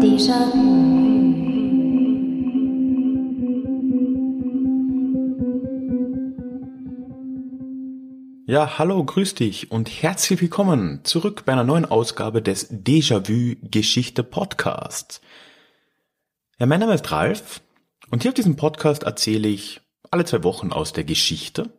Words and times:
Thì 0.00 0.18
Ja, 8.48 8.78
hallo, 8.78 9.02
grüß 9.02 9.34
dich 9.34 9.72
und 9.72 9.88
herzlich 9.88 10.40
willkommen 10.40 11.00
zurück 11.02 11.42
bei 11.44 11.52
einer 11.52 11.64
neuen 11.64 11.84
Ausgabe 11.84 12.40
des 12.40 12.70
Déjà-vu 12.70 13.56
Geschichte 13.60 14.22
Podcasts. 14.22 15.20
Ja, 16.60 16.66
mein 16.66 16.78
Name 16.78 16.94
ist 16.94 17.10
Ralf 17.10 17.60
und 18.08 18.22
hier 18.22 18.30
auf 18.30 18.36
diesem 18.36 18.54
Podcast 18.54 19.02
erzähle 19.02 19.48
ich 19.48 19.80
alle 20.12 20.24
zwei 20.26 20.44
Wochen 20.44 20.70
aus 20.70 20.92
der 20.92 21.02
Geschichte. 21.02 21.70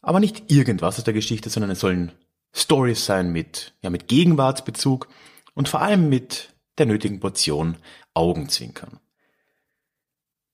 Aber 0.00 0.20
nicht 0.20 0.48
irgendwas 0.48 0.98
aus 0.98 1.04
der 1.04 1.12
Geschichte, 1.12 1.50
sondern 1.50 1.72
es 1.72 1.80
sollen 1.80 2.12
Stories 2.52 3.04
sein 3.04 3.32
mit, 3.32 3.74
ja, 3.82 3.90
mit 3.90 4.06
Gegenwartsbezug 4.06 5.08
und 5.54 5.68
vor 5.68 5.82
allem 5.82 6.08
mit 6.08 6.54
der 6.78 6.86
nötigen 6.86 7.18
Portion 7.18 7.78
Augenzwinkern. 8.14 9.00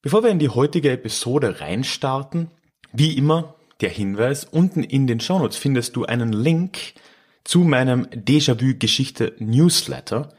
Bevor 0.00 0.22
wir 0.22 0.30
in 0.30 0.38
die 0.38 0.48
heutige 0.48 0.92
Episode 0.92 1.60
reinstarten, 1.60 2.50
wie 2.94 3.18
immer 3.18 3.55
der 3.80 3.91
Hinweis, 3.91 4.45
unten 4.45 4.82
in 4.82 5.06
den 5.06 5.20
Shownotes 5.20 5.56
findest 5.56 5.96
du 5.96 6.05
einen 6.05 6.32
Link 6.32 6.95
zu 7.45 7.60
meinem 7.60 8.06
Déjà-vu-Geschichte 8.06 9.34
Newsletter. 9.38 10.34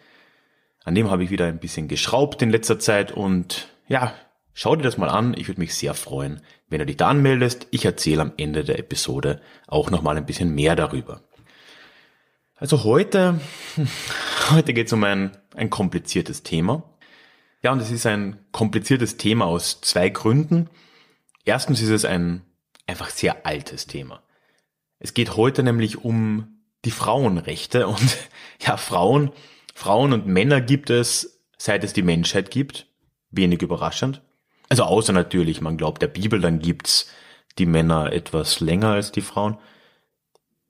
An 0.84 0.96
dem 0.96 1.10
habe 1.10 1.24
ich 1.24 1.30
wieder 1.30 1.46
ein 1.46 1.60
bisschen 1.60 1.88
geschraubt 1.88 2.42
in 2.42 2.50
letzter 2.50 2.80
Zeit 2.80 3.12
und 3.12 3.70
ja, 3.88 4.14
schau 4.54 4.76
dir 4.76 4.84
das 4.84 4.98
mal 4.98 5.10
an. 5.10 5.36
Ich 5.38 5.48
würde 5.48 5.62
mich 5.62 5.74
sehr 5.74 5.94
freuen, 5.94 6.42
wenn 6.68 6.80
du 6.80 6.86
dich 6.86 6.98
da 6.98 7.08
anmeldest. 7.08 7.68
Ich 7.72 7.86
erzähle 7.86 8.22
am 8.22 8.34
Ende 8.38 8.64
der 8.64 8.78
Episode 8.80 9.42
auch 9.68 9.90
nochmal 9.90 10.18
ein 10.18 10.26
bisschen 10.26 10.54
mehr 10.54 10.76
darüber. 10.76 11.22
Also 12.56 12.84
heute, 12.84 13.40
heute 14.52 14.74
geht 14.74 14.88
es 14.88 14.94
um 14.94 15.04
ein, 15.06 15.32
ein 15.56 15.70
kompliziertes 15.70 16.44
Thema. 16.44 16.84
Ja, 17.64 17.72
und 17.72 17.80
es 17.80 17.90
ist 17.90 18.06
ein 18.06 18.38
kompliziertes 18.52 19.18
Thema 19.18 19.46
aus 19.46 19.82
zwei 19.82 20.10
Gründen. 20.10 20.70
Erstens 21.46 21.82
ist 21.82 21.90
es 21.90 22.06
ein 22.06 22.42
einfach 22.90 23.10
sehr 23.10 23.46
altes 23.46 23.88
Thema. 23.88 24.22
Es 25.00 25.14
geht 25.14 25.38
heute 25.38 25.64
nämlich 25.64 26.04
um 26.04 26.60
die 26.86 26.92
Frauenrechte 26.92 27.88
und 27.88 28.18
ja, 28.62 28.78
Frauen, 28.78 29.32
Frauen 29.74 30.14
und 30.14 30.28
Männer 30.28 30.60
gibt 30.60 30.90
es, 30.90 31.42
seit 31.58 31.84
es 31.84 31.94
die 31.94 32.02
Menschheit 32.02 32.52
gibt. 32.52 32.88
Wenig 33.32 33.62
überraschend. 33.62 34.22
Also 34.70 34.84
außer 34.84 35.14
natürlich, 35.14 35.62
man 35.62 35.78
glaubt 35.78 36.02
der 36.02 36.08
Bibel, 36.08 36.42
dann 36.42 36.60
gibt's 36.60 37.10
die 37.58 37.66
Männer 37.66 38.12
etwas 38.12 38.60
länger 38.60 38.90
als 38.90 39.12
die 39.12 39.22
Frauen. 39.22 39.58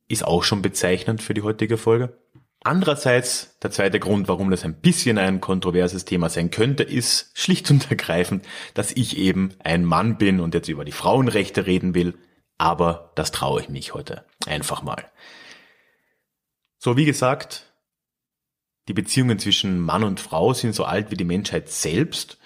Ist 0.08 0.26
auch 0.26 0.44
schon 0.44 0.62
bezeichnend 0.62 1.22
für 1.22 1.34
die 1.34 1.42
heutige 1.42 1.78
Folge. 1.78 2.18
Andererseits, 2.62 3.58
der 3.60 3.72
zweite 3.72 4.00
Grund, 4.00 4.28
warum 4.28 4.52
das 4.52 4.66
ein 4.66 4.82
bisschen 4.82 5.18
ein 5.18 5.40
kontroverses 5.40 6.04
Thema 6.04 6.30
sein 6.30 6.52
könnte, 6.52 6.84
ist 6.84 7.32
schlicht 7.34 7.72
und 7.72 7.90
ergreifend, 7.90 8.46
dass 8.74 8.92
ich 8.92 9.18
eben 9.18 9.56
ein 9.64 9.86
Mann 9.86 10.18
bin 10.18 10.42
und 10.42 10.54
jetzt 10.54 10.68
über 10.68 10.84
die 10.84 10.92
Frauenrechte 10.92 11.66
reden 11.66 11.96
will. 11.96 12.18
Aber 12.58 13.14
das 13.16 13.32
traue 13.32 13.62
ich 13.62 13.70
mich 13.70 13.94
heute 13.94 14.26
einfach 14.46 14.82
mal. 14.82 15.10
So, 16.78 16.98
wie 16.98 17.06
gesagt, 17.06 17.72
die 18.90 18.94
Beziehungen 18.94 19.40
zwischen 19.40 19.80
Mann 19.80 20.04
und 20.04 20.20
Frau 20.20 20.54
sind 20.54 20.76
so 20.76 20.84
alt 20.84 21.12
wie 21.12 21.18
die 21.18 21.24
Menschheit 21.24 21.70
selbst. 21.70 22.40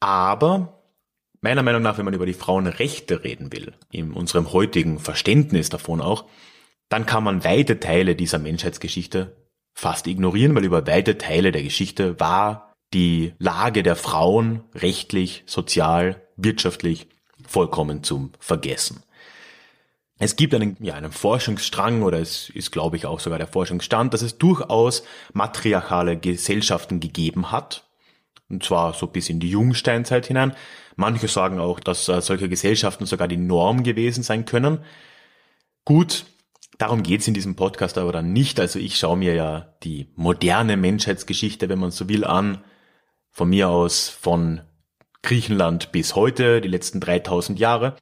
Aber 0.00 0.82
meiner 1.42 1.62
Meinung 1.62 1.82
nach, 1.82 1.98
wenn 1.98 2.06
man 2.06 2.14
über 2.14 2.24
die 2.24 2.32
Frauenrechte 2.32 3.22
reden 3.22 3.52
will, 3.52 3.74
in 3.90 4.12
unserem 4.12 4.52
heutigen 4.52 4.98
Verständnis 4.98 5.68
davon 5.68 6.00
auch, 6.00 6.24
dann 6.88 7.04
kann 7.04 7.24
man 7.24 7.44
weite 7.44 7.80
Teile 7.80 8.16
dieser 8.16 8.38
Menschheitsgeschichte 8.38 9.41
fast 9.74 10.06
ignorieren, 10.06 10.54
weil 10.54 10.64
über 10.64 10.86
weite 10.86 11.18
Teile 11.18 11.52
der 11.52 11.62
Geschichte 11.62 12.18
war 12.20 12.74
die 12.92 13.34
Lage 13.38 13.82
der 13.82 13.96
Frauen 13.96 14.62
rechtlich, 14.74 15.42
sozial, 15.46 16.22
wirtschaftlich 16.36 17.08
vollkommen 17.46 18.02
zum 18.02 18.32
Vergessen. 18.38 19.02
Es 20.18 20.36
gibt 20.36 20.54
einen, 20.54 20.76
ja, 20.80 20.94
einen 20.94 21.10
Forschungsstrang 21.10 22.02
oder 22.02 22.20
es 22.20 22.48
ist, 22.50 22.70
glaube 22.70 22.96
ich, 22.96 23.06
auch 23.06 23.18
sogar 23.18 23.38
der 23.38 23.48
Forschungsstand, 23.48 24.14
dass 24.14 24.22
es 24.22 24.38
durchaus 24.38 25.02
matriarchale 25.32 26.16
Gesellschaften 26.16 27.00
gegeben 27.00 27.50
hat. 27.50 27.88
Und 28.48 28.62
zwar 28.62 28.92
so 28.94 29.06
bis 29.08 29.30
in 29.30 29.40
die 29.40 29.50
Jungsteinzeit 29.50 30.26
hinein. 30.26 30.54
Manche 30.94 31.26
sagen 31.26 31.58
auch, 31.58 31.80
dass 31.80 32.08
äh, 32.08 32.20
solche 32.20 32.48
Gesellschaften 32.48 33.06
sogar 33.06 33.26
die 33.26 33.38
Norm 33.38 33.82
gewesen 33.82 34.22
sein 34.22 34.44
können. 34.44 34.84
Gut, 35.84 36.26
Darum 36.82 37.04
geht's 37.04 37.28
in 37.28 37.34
diesem 37.34 37.54
Podcast 37.54 37.96
aber 37.96 38.10
dann 38.10 38.32
nicht. 38.32 38.58
Also 38.58 38.80
ich 38.80 38.98
schaue 38.98 39.16
mir 39.16 39.36
ja 39.36 39.72
die 39.84 40.08
moderne 40.16 40.76
Menschheitsgeschichte, 40.76 41.68
wenn 41.68 41.78
man 41.78 41.92
so 41.92 42.08
will, 42.08 42.24
an. 42.24 42.64
Von 43.30 43.50
mir 43.50 43.68
aus 43.68 44.08
von 44.08 44.62
Griechenland 45.22 45.92
bis 45.92 46.16
heute, 46.16 46.60
die 46.60 46.66
letzten 46.66 46.98
3000 46.98 47.60
Jahre. 47.60 47.94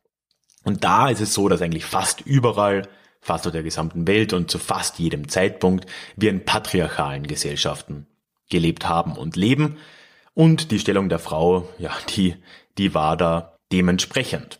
Und 0.64 0.82
da 0.82 1.10
ist 1.10 1.20
es 1.20 1.34
so, 1.34 1.46
dass 1.50 1.60
eigentlich 1.60 1.84
fast 1.84 2.22
überall, 2.22 2.88
fast 3.20 3.46
auf 3.46 3.52
der 3.52 3.62
gesamten 3.62 4.06
Welt 4.06 4.32
und 4.32 4.50
zu 4.50 4.58
fast 4.58 4.98
jedem 4.98 5.28
Zeitpunkt 5.28 5.84
wir 6.16 6.30
in 6.30 6.46
patriarchalen 6.46 7.26
Gesellschaften 7.26 8.06
gelebt 8.48 8.88
haben 8.88 9.14
und 9.14 9.36
leben. 9.36 9.76
Und 10.32 10.70
die 10.70 10.78
Stellung 10.78 11.10
der 11.10 11.18
Frau, 11.18 11.68
ja, 11.76 11.94
die, 12.16 12.34
die 12.78 12.94
war 12.94 13.18
da 13.18 13.58
dementsprechend. 13.72 14.58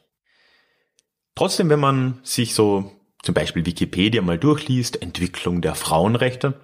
Trotzdem, 1.35 1.71
wenn 1.71 1.81
man 1.81 2.21
sich 2.23 2.53
so 2.53 3.00
zum 3.23 3.35
Beispiel 3.35 3.67
Wikipedia 3.67 4.23
mal 4.23 4.39
durchliest, 4.39 5.03
Entwicklung 5.03 5.61
der 5.61 5.75
Frauenrechte, 5.75 6.55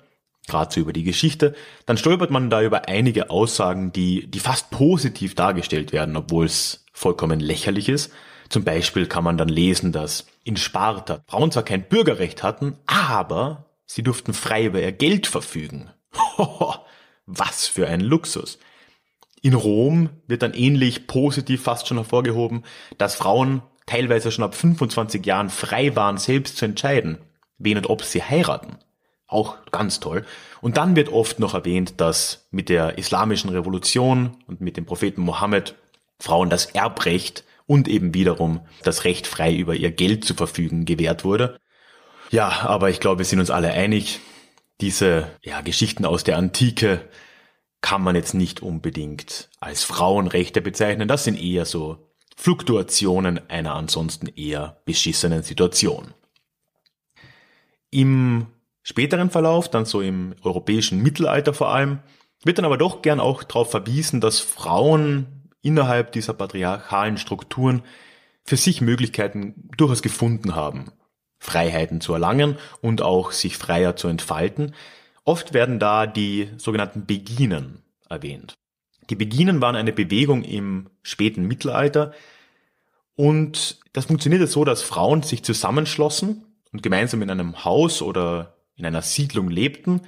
gerade 0.47 0.73
so 0.73 0.81
über 0.81 0.93
die 0.93 1.05
Geschichte, 1.05 1.55
dann 1.85 1.99
stolpert 1.99 2.31
man 2.31 2.51
da 2.51 2.63
über 2.63 2.89
einige 2.89 3.31
Aussagen, 3.31 3.93
die, 3.93 4.27
die 4.27 4.41
fast 4.41 4.71
positiv 4.71 5.35
dargestellt 5.35 5.93
werden, 5.93 6.17
obwohl 6.17 6.47
es 6.47 6.85
vollkommen 6.93 7.41
lächerlich 7.41 7.89
ist. 7.89 8.13
Zum 8.49 8.65
Beispiel 8.65 9.07
kann 9.07 9.25
man 9.25 9.37
dann 9.37 9.49
lesen, 9.49 9.93
dass 9.93 10.27
in 10.45 10.57
Sparta 10.57 11.21
Frauen 11.27 11.51
zwar 11.51 11.65
kein 11.65 11.89
Bürgerrecht 11.89 12.43
hatten, 12.43 12.79
aber 12.87 13.67
sie 13.87 14.03
durften 14.03 14.33
frei 14.33 14.67
über 14.67 14.81
ihr 14.81 14.93
Geld 14.93 15.27
verfügen. 15.27 15.91
Was 17.27 17.67
für 17.67 17.89
ein 17.89 18.01
Luxus. 18.01 18.59
In 19.43 19.55
Rom 19.55 20.11
wird 20.27 20.43
dann 20.43 20.55
ähnlich 20.55 21.07
positiv 21.07 21.63
fast 21.63 21.87
schon 21.87 21.99
hervorgehoben, 21.99 22.65
dass 22.99 23.17
Frauen 23.17 23.63
teilweise 23.87 24.31
schon 24.31 24.45
ab 24.45 24.55
25 24.55 25.25
Jahren 25.25 25.49
frei 25.49 25.97
waren, 25.97 26.19
selbst 26.19 26.57
zu 26.57 26.65
entscheiden, 26.65 27.19
wen 27.59 27.79
und 27.79 27.89
ob 27.89 28.03
sie 28.03 28.23
heiraten. 28.23 28.79
Auch 29.29 29.57
ganz 29.73 29.99
toll. 29.99 30.25
Und 30.61 30.77
dann 30.77 30.95
wird 30.95 31.09
oft 31.09 31.39
noch 31.39 31.55
erwähnt, 31.55 32.01
dass 32.01 32.47
mit 32.51 32.69
der 32.69 32.99
islamischen 32.99 33.51
Revolution 33.51 34.37
und 34.47 34.61
mit 34.61 34.77
dem 34.77 34.87
Propheten 34.87 35.21
Mohammed 35.21 35.75
Frauen 36.19 36.51
das 36.51 36.67
Erbrecht 36.67 37.45
und 37.67 37.89
eben 37.89 38.15
wiederum 38.15 38.61
das 38.85 39.05
Recht 39.05 39.27
frei 39.27 39.55
über 39.55 39.75
ihr 39.75 39.91
Geld 39.91 40.25
zu 40.25 40.35
verfügen 40.35 40.85
gewährt 40.85 41.25
wurde. 41.25 41.59
Ja, 42.31 42.63
aber 42.63 42.91
ich 42.91 43.01
glaube, 43.01 43.19
wir 43.19 43.25
sind 43.25 43.41
uns 43.41 43.51
alle 43.51 43.73
einig, 43.73 44.21
diese 44.81 45.31
ja, 45.43 45.61
Geschichten 45.61 46.05
aus 46.05 46.25
der 46.25 46.37
Antike 46.37 47.01
kann 47.81 48.03
man 48.03 48.17
jetzt 48.17 48.35
nicht 48.35 48.63
unbedingt 48.63 49.49
als 49.61 49.85
Frauenrechte 49.85 50.61
bezeichnen. 50.61 51.09
Das 51.09 51.25
sind 51.25 51.41
eher 51.41 51.65
so 51.65 52.06
Fluktuationen 52.37 53.49
einer 53.51 53.75
ansonsten 53.75 54.29
eher 54.29 54.81
beschissenen 54.85 55.43
Situation. 55.43 56.15
Im 57.91 58.47
späteren 58.83 59.31
Verlauf, 59.31 59.71
dann 59.71 59.87
so 59.87 60.01
im 60.01 60.35
europäischen 60.43 61.03
Mittelalter 61.03 61.55
vor 61.55 61.71
allem, 61.71 62.01
wird 62.45 62.59
dann 62.59 62.65
aber 62.65 62.79
doch 62.79 63.03
gern 63.03 63.21
auch 63.21 63.43
darauf 63.43 63.71
verwiesen, 63.71 64.21
dass 64.21 64.39
Frauen 64.39 65.51
innerhalb 65.63 66.13
dieser 66.13 66.35
patriarchalen 66.35 67.17
Strukturen 67.19 67.83
für 68.45 68.57
sich 68.57 68.81
Möglichkeiten 68.81 69.69
durchaus 69.77 70.03
gefunden 70.03 70.55
haben, 70.55 70.93
Freiheiten 71.39 72.01
zu 72.01 72.13
erlangen 72.13 72.59
und 72.81 73.03
auch 73.03 73.33
sich 73.33 73.57
freier 73.57 73.97
zu 73.97 74.09
entfalten. 74.09 74.75
Oft 75.25 75.55
werden 75.55 75.81
da 75.81 76.07
die 76.07 76.51
sogenannten 76.57 77.07
Beginen 77.07 77.83
erwähnt. 78.09 78.55
Die 79.11 79.15
Beginen 79.15 79.61
waren 79.61 79.77
eine 79.77 79.93
Bewegung 79.93 80.43
im 80.43 80.91
späten 81.03 81.47
Mittelalter. 81.47 82.13
Und 83.15 83.79
das 83.93 84.07
funktionierte 84.07 84.47
so, 84.47 84.65
dass 84.65 84.83
Frauen 84.83 85.23
sich 85.23 85.43
zusammenschlossen 85.43 86.45
und 86.73 86.83
gemeinsam 86.83 87.23
in 87.23 87.31
einem 87.31 87.65
Haus 87.65 88.03
oder 88.03 88.57
in 88.77 88.85
einer 88.85 89.03
Siedlung 89.03 89.49
lebten, 89.49 90.03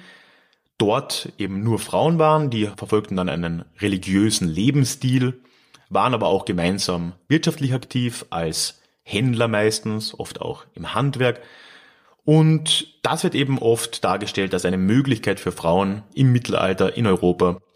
dort 0.76 1.32
eben 1.38 1.62
nur 1.62 1.78
Frauen 1.78 2.18
waren, 2.18 2.50
die 2.50 2.66
verfolgten 2.76 3.16
dann 3.16 3.28
einen 3.28 3.64
religiösen 3.80 4.46
Lebensstil, 4.48 5.40
waren 5.88 6.12
aber 6.14 6.26
auch 6.26 6.44
gemeinsam 6.44 7.14
wirtschaftlich 7.28 7.72
aktiv 7.72 8.26
als 8.30 8.82
Händler 9.02 9.48
meistens, 9.48 10.18
oft 10.18 10.40
auch 10.42 10.66
im 10.74 10.94
Handwerk. 10.94 11.40
Und 12.24 12.98
das 13.02 13.24
wird 13.24 13.34
eben 13.34 13.58
oft 13.58 14.04
dargestellt 14.04 14.52
als 14.52 14.66
eine 14.66 14.76
Möglichkeit 14.76 15.40
für 15.40 15.50
Frauen 15.50 16.02
im 16.12 16.30
Mittelalter 16.30 16.94
in 16.94 17.06
Europa 17.06 17.58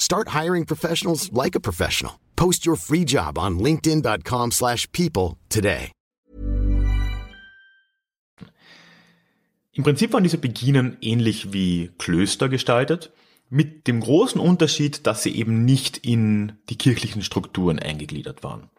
Start 0.00 0.28
hiring 0.30 0.64
professionals 0.64 1.30
like 1.32 1.54
a 1.54 1.60
professional. 1.60 2.14
Post 2.34 2.66
your 2.66 2.76
free 2.76 3.04
job 3.04 3.38
on 3.38 3.60
linkedin.com/people 3.60 5.36
today. 5.48 5.92
Im 9.72 9.84
Prinzip 9.84 10.12
waren 10.12 10.24
diese 10.24 10.38
Beginen 10.38 10.96
ähnlich 11.00 11.52
wie 11.52 11.90
Klöster 11.98 12.48
gestaltet, 12.48 13.12
mit 13.48 13.86
dem 13.86 14.00
großen 14.00 14.40
Unterschied, 14.40 15.06
dass 15.06 15.22
sie 15.22 15.34
eben 15.34 15.64
nicht 15.64 15.98
in 15.98 16.52
die 16.68 16.76
kirchlichen 16.76 17.22
Strukturen 17.22 17.78
eingegliedert 17.78 18.42
waren. 18.42 18.70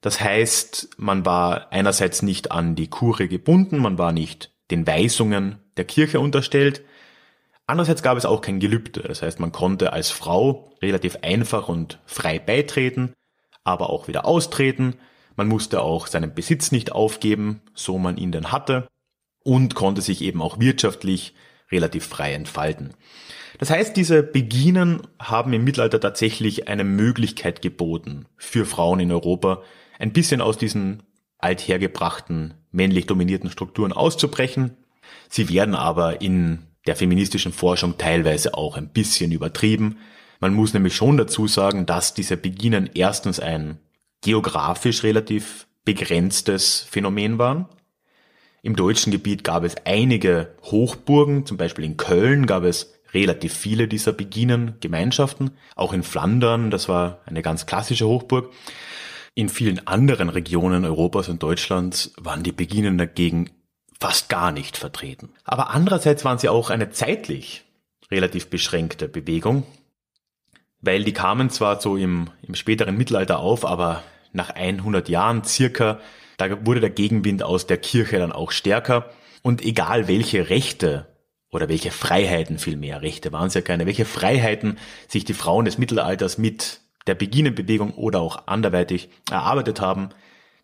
Das 0.00 0.20
heißt, 0.20 0.90
man 0.96 1.24
war 1.24 1.70
einerseits 1.72 2.22
nicht 2.22 2.50
an 2.50 2.74
die 2.74 2.88
Kurie 2.88 3.28
gebunden, 3.28 3.78
man 3.78 3.98
war 3.98 4.12
nicht 4.12 4.52
den 4.70 4.86
Weisungen 4.86 5.58
der 5.76 5.84
Kirche 5.84 6.20
unterstellt. 6.20 6.82
Andererseits 7.66 8.02
gab 8.02 8.18
es 8.18 8.26
auch 8.26 8.40
kein 8.40 8.60
Gelübde. 8.60 9.02
Das 9.02 9.22
heißt, 9.22 9.40
man 9.40 9.52
konnte 9.52 9.92
als 9.92 10.10
Frau 10.10 10.72
relativ 10.82 11.18
einfach 11.22 11.68
und 11.68 12.00
frei 12.06 12.38
beitreten, 12.38 13.12
aber 13.64 13.90
auch 13.90 14.08
wieder 14.08 14.24
austreten. 14.24 14.96
Man 15.36 15.48
musste 15.48 15.82
auch 15.82 16.06
seinen 16.06 16.34
Besitz 16.34 16.72
nicht 16.72 16.92
aufgeben, 16.92 17.62
so 17.74 17.98
man 17.98 18.16
ihn 18.16 18.32
denn 18.32 18.52
hatte, 18.52 18.86
und 19.44 19.74
konnte 19.74 20.02
sich 20.02 20.22
eben 20.22 20.42
auch 20.42 20.60
wirtschaftlich 20.60 21.34
relativ 21.70 22.06
frei 22.06 22.34
entfalten. 22.34 22.94
Das 23.58 23.70
heißt, 23.70 23.96
diese 23.96 24.22
Beginen 24.22 25.02
haben 25.18 25.52
im 25.52 25.64
Mittelalter 25.64 26.00
tatsächlich 26.00 26.68
eine 26.68 26.84
Möglichkeit 26.84 27.62
geboten 27.62 28.26
für 28.36 28.66
Frauen 28.66 29.00
in 29.00 29.12
Europa, 29.12 29.62
ein 29.98 30.12
bisschen 30.12 30.40
aus 30.40 30.58
diesen 30.58 31.02
althergebrachten, 31.38 32.54
männlich 32.70 33.06
dominierten 33.06 33.50
Strukturen 33.50 33.92
auszubrechen. 33.92 34.76
Sie 35.28 35.48
werden 35.48 35.74
aber 35.74 36.20
in 36.20 36.66
der 36.86 36.96
feministischen 36.96 37.52
Forschung 37.52 37.98
teilweise 37.98 38.54
auch 38.54 38.76
ein 38.76 38.88
bisschen 38.88 39.32
übertrieben. 39.32 39.98
Man 40.40 40.54
muss 40.54 40.74
nämlich 40.74 40.96
schon 40.96 41.16
dazu 41.16 41.46
sagen, 41.46 41.86
dass 41.86 42.14
diese 42.14 42.36
Beginen 42.36 42.90
erstens 42.94 43.38
ein 43.38 43.78
geografisch 44.22 45.02
relativ 45.02 45.66
begrenztes 45.84 46.86
Phänomen 46.90 47.38
waren. 47.38 47.66
Im 48.62 48.76
deutschen 48.76 49.10
Gebiet 49.10 49.42
gab 49.42 49.64
es 49.64 49.74
einige 49.84 50.54
Hochburgen, 50.62 51.46
zum 51.46 51.56
Beispiel 51.56 51.84
in 51.84 51.96
Köln 51.96 52.46
gab 52.46 52.62
es 52.62 52.94
relativ 53.12 53.54
viele 53.54 53.88
dieser 53.88 54.12
Beginen 54.12 54.74
Gemeinschaften, 54.80 55.50
auch 55.74 55.92
in 55.92 56.02
Flandern, 56.02 56.70
das 56.70 56.88
war 56.88 57.20
eine 57.26 57.42
ganz 57.42 57.66
klassische 57.66 58.06
Hochburg. 58.06 58.52
In 59.34 59.48
vielen 59.48 59.86
anderen 59.86 60.28
Regionen 60.28 60.84
Europas 60.84 61.28
und 61.28 61.42
Deutschlands 61.42 62.12
waren 62.18 62.42
die 62.42 62.52
Beginen 62.52 62.98
dagegen 62.98 63.50
fast 64.02 64.28
gar 64.28 64.50
nicht 64.50 64.76
vertreten. 64.76 65.28
Aber 65.44 65.70
andererseits 65.70 66.24
waren 66.24 66.36
sie 66.36 66.48
auch 66.48 66.70
eine 66.70 66.90
zeitlich 66.90 67.62
relativ 68.10 68.50
beschränkte 68.50 69.06
Bewegung, 69.06 69.62
weil 70.80 71.04
die 71.04 71.12
kamen 71.12 71.50
zwar 71.50 71.80
so 71.80 71.96
im, 71.96 72.28
im 72.42 72.56
späteren 72.56 72.96
Mittelalter 72.96 73.38
auf, 73.38 73.64
aber 73.64 74.02
nach 74.32 74.50
100 74.50 75.08
Jahren 75.08 75.44
circa, 75.44 76.00
da 76.36 76.66
wurde 76.66 76.80
der 76.80 76.90
Gegenwind 76.90 77.44
aus 77.44 77.68
der 77.68 77.78
Kirche 77.78 78.18
dann 78.18 78.32
auch 78.32 78.50
stärker 78.50 79.08
und 79.42 79.62
egal 79.62 80.08
welche 80.08 80.50
Rechte 80.50 81.06
oder 81.52 81.68
welche 81.68 81.92
Freiheiten 81.92 82.58
vielmehr, 82.58 83.02
Rechte 83.02 83.30
waren 83.30 83.46
es 83.46 83.54
ja 83.54 83.60
keine, 83.60 83.86
welche 83.86 84.04
Freiheiten 84.04 84.78
sich 85.06 85.24
die 85.24 85.32
Frauen 85.32 85.64
des 85.64 85.78
Mittelalters 85.78 86.38
mit 86.38 86.80
der 87.06 87.14
Beginnenbewegung 87.14 87.92
oder 87.92 88.20
auch 88.20 88.48
anderweitig 88.48 89.10
erarbeitet 89.30 89.80
haben, 89.80 90.08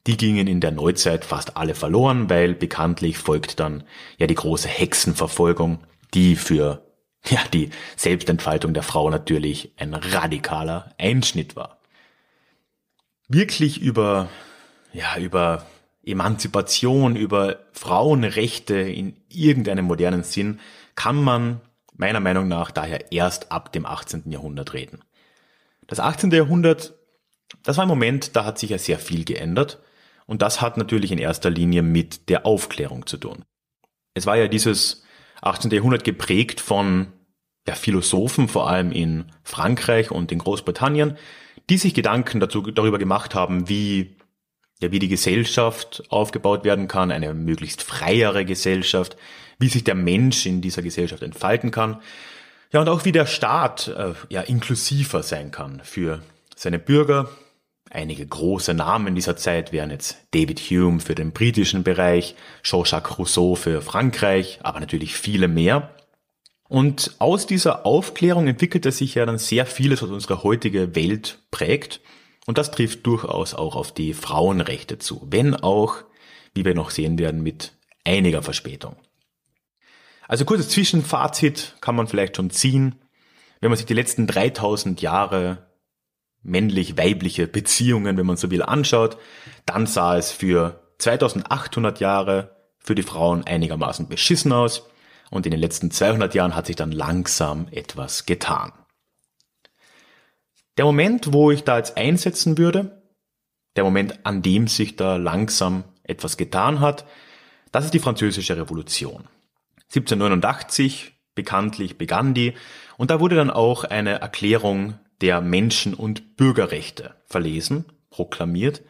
die 0.09 0.17
gingen 0.17 0.47
in 0.47 0.61
der 0.61 0.71
Neuzeit 0.71 1.27
fast 1.27 1.59
alle 1.59 1.75
verloren, 1.75 2.31
weil 2.31 2.55
bekanntlich 2.55 3.19
folgt 3.19 3.61
dann 3.61 3.85
ja 4.17 4.27
die 4.27 4.35
große 4.35 4.67
Hexenverfolgung, 4.67 5.81
die 6.15 6.35
für 6.35 6.83
ja 7.27 7.41
die 7.53 7.69
Selbstentfaltung 7.95 8.73
der 8.73 8.83
Frau 8.83 9.11
natürlich 9.11 9.73
ein 9.77 9.93
radikaler 9.93 10.95
Einschnitt 10.97 11.57
war. 11.57 11.79
Wirklich 13.29 13.83
über 13.83 14.31
ja 14.95 15.19
über 15.19 15.67
Emanzipation, 16.03 17.15
über 17.15 17.59
Frauenrechte 17.73 18.77
in 18.79 19.15
irgendeinem 19.29 19.85
modernen 19.85 20.23
Sinn 20.23 20.59
kann 20.95 21.23
man 21.23 21.61
meiner 21.97 22.21
Meinung 22.21 22.49
nach 22.49 22.71
daher 22.71 23.13
erst 23.13 23.53
ab 23.53 23.75
dem 23.75 23.85
18. 23.85 24.31
Jahrhundert 24.31 24.73
reden. 24.73 25.03
Das 25.87 26.01
18. 26.01 26.31
Jahrhundert, 26.31 26.95
das 27.63 27.77
war 27.77 27.85
ein 27.85 27.89
Moment, 27.89 28.37
da 28.37 28.47
hat 28.47 28.59
sich 28.59 28.71
ja 28.71 28.79
sehr 28.79 28.99
viel 28.99 29.27
geändert. 29.27 29.83
Und 30.29 30.43
das 30.43 30.61
hat 30.61 30.77
natürlich 30.77 31.11
in 31.11 31.19
erster 31.19 31.49
Linie 31.49 31.83
mit 31.83 32.29
der 32.29 32.45
Aufklärung 32.45 33.07
zu 33.07 33.17
tun. 33.17 33.45
Es 34.15 34.27
war 34.27 34.37
ja 34.37 34.47
dieses 34.47 35.05
18. 35.41 35.71
Jahrhundert 35.71 36.05
geprägt 36.05 36.61
von 36.61 37.09
ja, 37.67 37.75
Philosophen, 37.75 38.47
vor 38.47 38.69
allem 38.69 38.93
in 38.93 39.33
Frankreich 39.43 40.11
und 40.11 40.31
in 40.31 40.39
Großbritannien, 40.39 41.17
die 41.71 41.79
sich 41.79 41.95
Gedanken 41.95 42.41
dazu, 42.41 42.61
darüber 42.61 42.99
gemacht 42.99 43.35
haben, 43.35 43.71
wie, 43.71 44.17
ja, 44.81 44.93
wie 44.93 44.99
die 44.99 45.09
Gesellschaft 45.09 46.03
aufgebaut 46.11 46.63
werden 46.63 46.89
kann, 46.89 47.11
eine 47.11 47.33
möglichst 47.33 47.83
freiere 47.83 48.45
Gesellschaft, 48.45 49.17
wie 49.59 49.69
sich 49.69 49.85
der 49.85 49.95
Mensch 49.95 50.45
in 50.45 50.61
dieser 50.61 50.83
Gesellschaft 50.83 51.23
entfalten 51.23 51.71
kann. 51.71 52.03
Ja, 52.71 52.83
und 52.83 52.89
auch 52.91 53.07
wie 53.07 53.13
der 53.13 53.27
Staat 53.27 53.89
äh, 53.89 54.13
ja 54.29 54.43
inklusiver 54.43 55.23
sein 55.23 55.53
kann 55.53 55.81
für 55.85 56.21
seine 56.55 56.79
Bürger. 56.79 57.31
Einige 57.91 58.27
große 58.27 58.75
Namen 58.75 59.15
dieser 59.15 59.37
Zeit 59.37 59.73
wären 59.73 59.91
jetzt 59.91 60.19
David 60.33 60.61
Hume 60.61 61.01
für 61.01 61.15
den 61.15 61.33
britischen 61.33 61.85
Bereich, 61.85 62.35
Jean-Jacques 62.63 63.19
Rousseau 63.19 63.55
für 63.55 63.81
Frankreich, 63.81 64.59
aber 64.63 64.81
natürlich 64.81 65.15
viele 65.15 65.49
mehr. 65.49 65.95
Und 66.69 67.15
aus 67.19 67.47
dieser 67.47 67.87
Aufklärung 67.87 68.47
entwickelte 68.47 68.93
sich 68.93 69.15
ja 69.15 69.25
dann 69.25 69.39
sehr 69.39 69.65
vieles, 69.65 70.03
was 70.03 70.11
unsere 70.11 70.43
heutige 70.43 70.95
Welt 70.95 71.39
prägt. 71.51 72.01
Und 72.47 72.59
das 72.59 72.71
trifft 72.71 73.07
durchaus 73.07 73.55
auch 73.55 73.75
auf 73.75 73.93
die 73.93 74.13
Frauenrechte 74.13 74.99
zu, 74.99 75.27
wenn 75.31 75.55
auch, 75.55 75.97
wie 76.55 76.67
wir 76.67 76.75
noch 76.75 76.91
sehen 76.91 77.19
werden, 77.19 77.43
mit 77.43 77.73
einiger 78.05 78.43
Verspätung. 78.43 78.97
Also 80.27 80.45
kurzes 80.45 80.69
Zwischenfazit 80.69 81.77
kann 81.81 81.97
man 81.97 82.07
vielleicht 82.07 82.37
schon 82.37 82.51
ziehen. 82.51 82.97
Wenn 83.61 83.71
man 83.71 83.79
sich 83.79 83.87
die 83.87 83.95
letzten 83.95 84.27
3000 84.27 85.01
Jahre 85.01 85.68
männlich-weibliche 86.49 87.47
Beziehungen, 87.47 88.17
wenn 88.17 88.27
man 88.27 88.37
so 88.37 88.51
will, 88.51 88.63
anschaut, 88.63 89.19
dann 89.67 89.87
sah 89.87 90.17
es 90.17 90.33
für 90.33 90.81
2800 90.99 92.01
Jahre 92.01 92.57
für 92.79 92.95
die 92.95 93.03
Frauen 93.03 93.47
einigermaßen 93.47 94.09
beschissen 94.09 94.53
aus 94.53 94.89
und 95.31 95.47
in 95.47 95.53
den 95.53 95.61
letzten 95.61 95.91
200 95.91 96.35
Jahren 96.35 96.55
hat 96.55 96.67
sich 96.67 96.77
dann 96.77 96.93
langsam 96.93 97.69
etwas 97.71 98.27
getan. 98.27 98.73
Der 100.77 100.85
Moment, 100.85 101.33
wo 101.33 101.51
ich 101.51 101.65
da 101.65 101.77
jetzt 101.77 101.97
einsetzen 101.97 102.57
würde, 102.57 103.03
der 103.77 103.85
Moment, 103.85 104.25
an 104.25 104.43
dem 104.43 104.69
sich 104.69 104.97
da 104.97 105.17
langsam 105.17 105.85
etwas 106.03 106.37
getan 106.37 106.81
hat, 106.81 107.05
das 107.73 107.85
ist 107.85 107.95
die 107.95 107.99
französische 107.99 108.57
Revolution. 108.57 109.29
1789 109.89 111.13
bekanntlich 111.35 111.99
begann 111.99 112.35
die 112.35 112.55
und 112.97 113.11
da 113.11 113.21
wurde 113.21 113.37
dann 113.37 113.51
auch 113.51 113.85
eine 113.85 114.21
Erklärung 114.21 114.99
der 115.21 115.41
Menschen- 115.41 115.95
und 115.95 116.37
Bürgerrechte 116.37 117.15
verlesen, 117.27 117.85
proklamiert, 118.11 118.83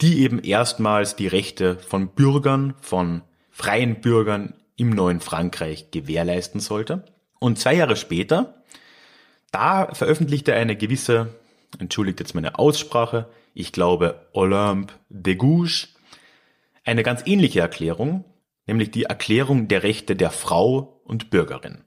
die 0.00 0.20
eben 0.20 0.42
erstmals 0.42 1.16
die 1.16 1.28
Rechte 1.28 1.78
von 1.78 2.08
Bürgern, 2.08 2.74
von 2.80 3.22
freien 3.50 4.00
Bürgern 4.00 4.54
im 4.76 4.90
neuen 4.90 5.20
Frankreich 5.20 5.90
gewährleisten 5.90 6.60
sollte. 6.60 7.04
Und 7.38 7.58
zwei 7.58 7.74
Jahre 7.74 7.96
später, 7.96 8.62
da 9.50 9.92
veröffentlichte 9.94 10.54
eine 10.54 10.76
gewisse, 10.76 11.28
entschuldigt 11.78 12.20
jetzt 12.20 12.34
meine 12.34 12.58
Aussprache, 12.58 13.28
ich 13.54 13.72
glaube 13.72 14.26
Olympe 14.32 14.94
de 15.08 15.34
Gouges, 15.34 15.94
eine 16.84 17.02
ganz 17.02 17.22
ähnliche 17.26 17.60
Erklärung, 17.60 18.24
nämlich 18.66 18.90
die 18.90 19.04
Erklärung 19.04 19.68
der 19.68 19.82
Rechte 19.82 20.16
der 20.16 20.30
Frau 20.30 21.00
und 21.04 21.30
Bürgerin. 21.30 21.84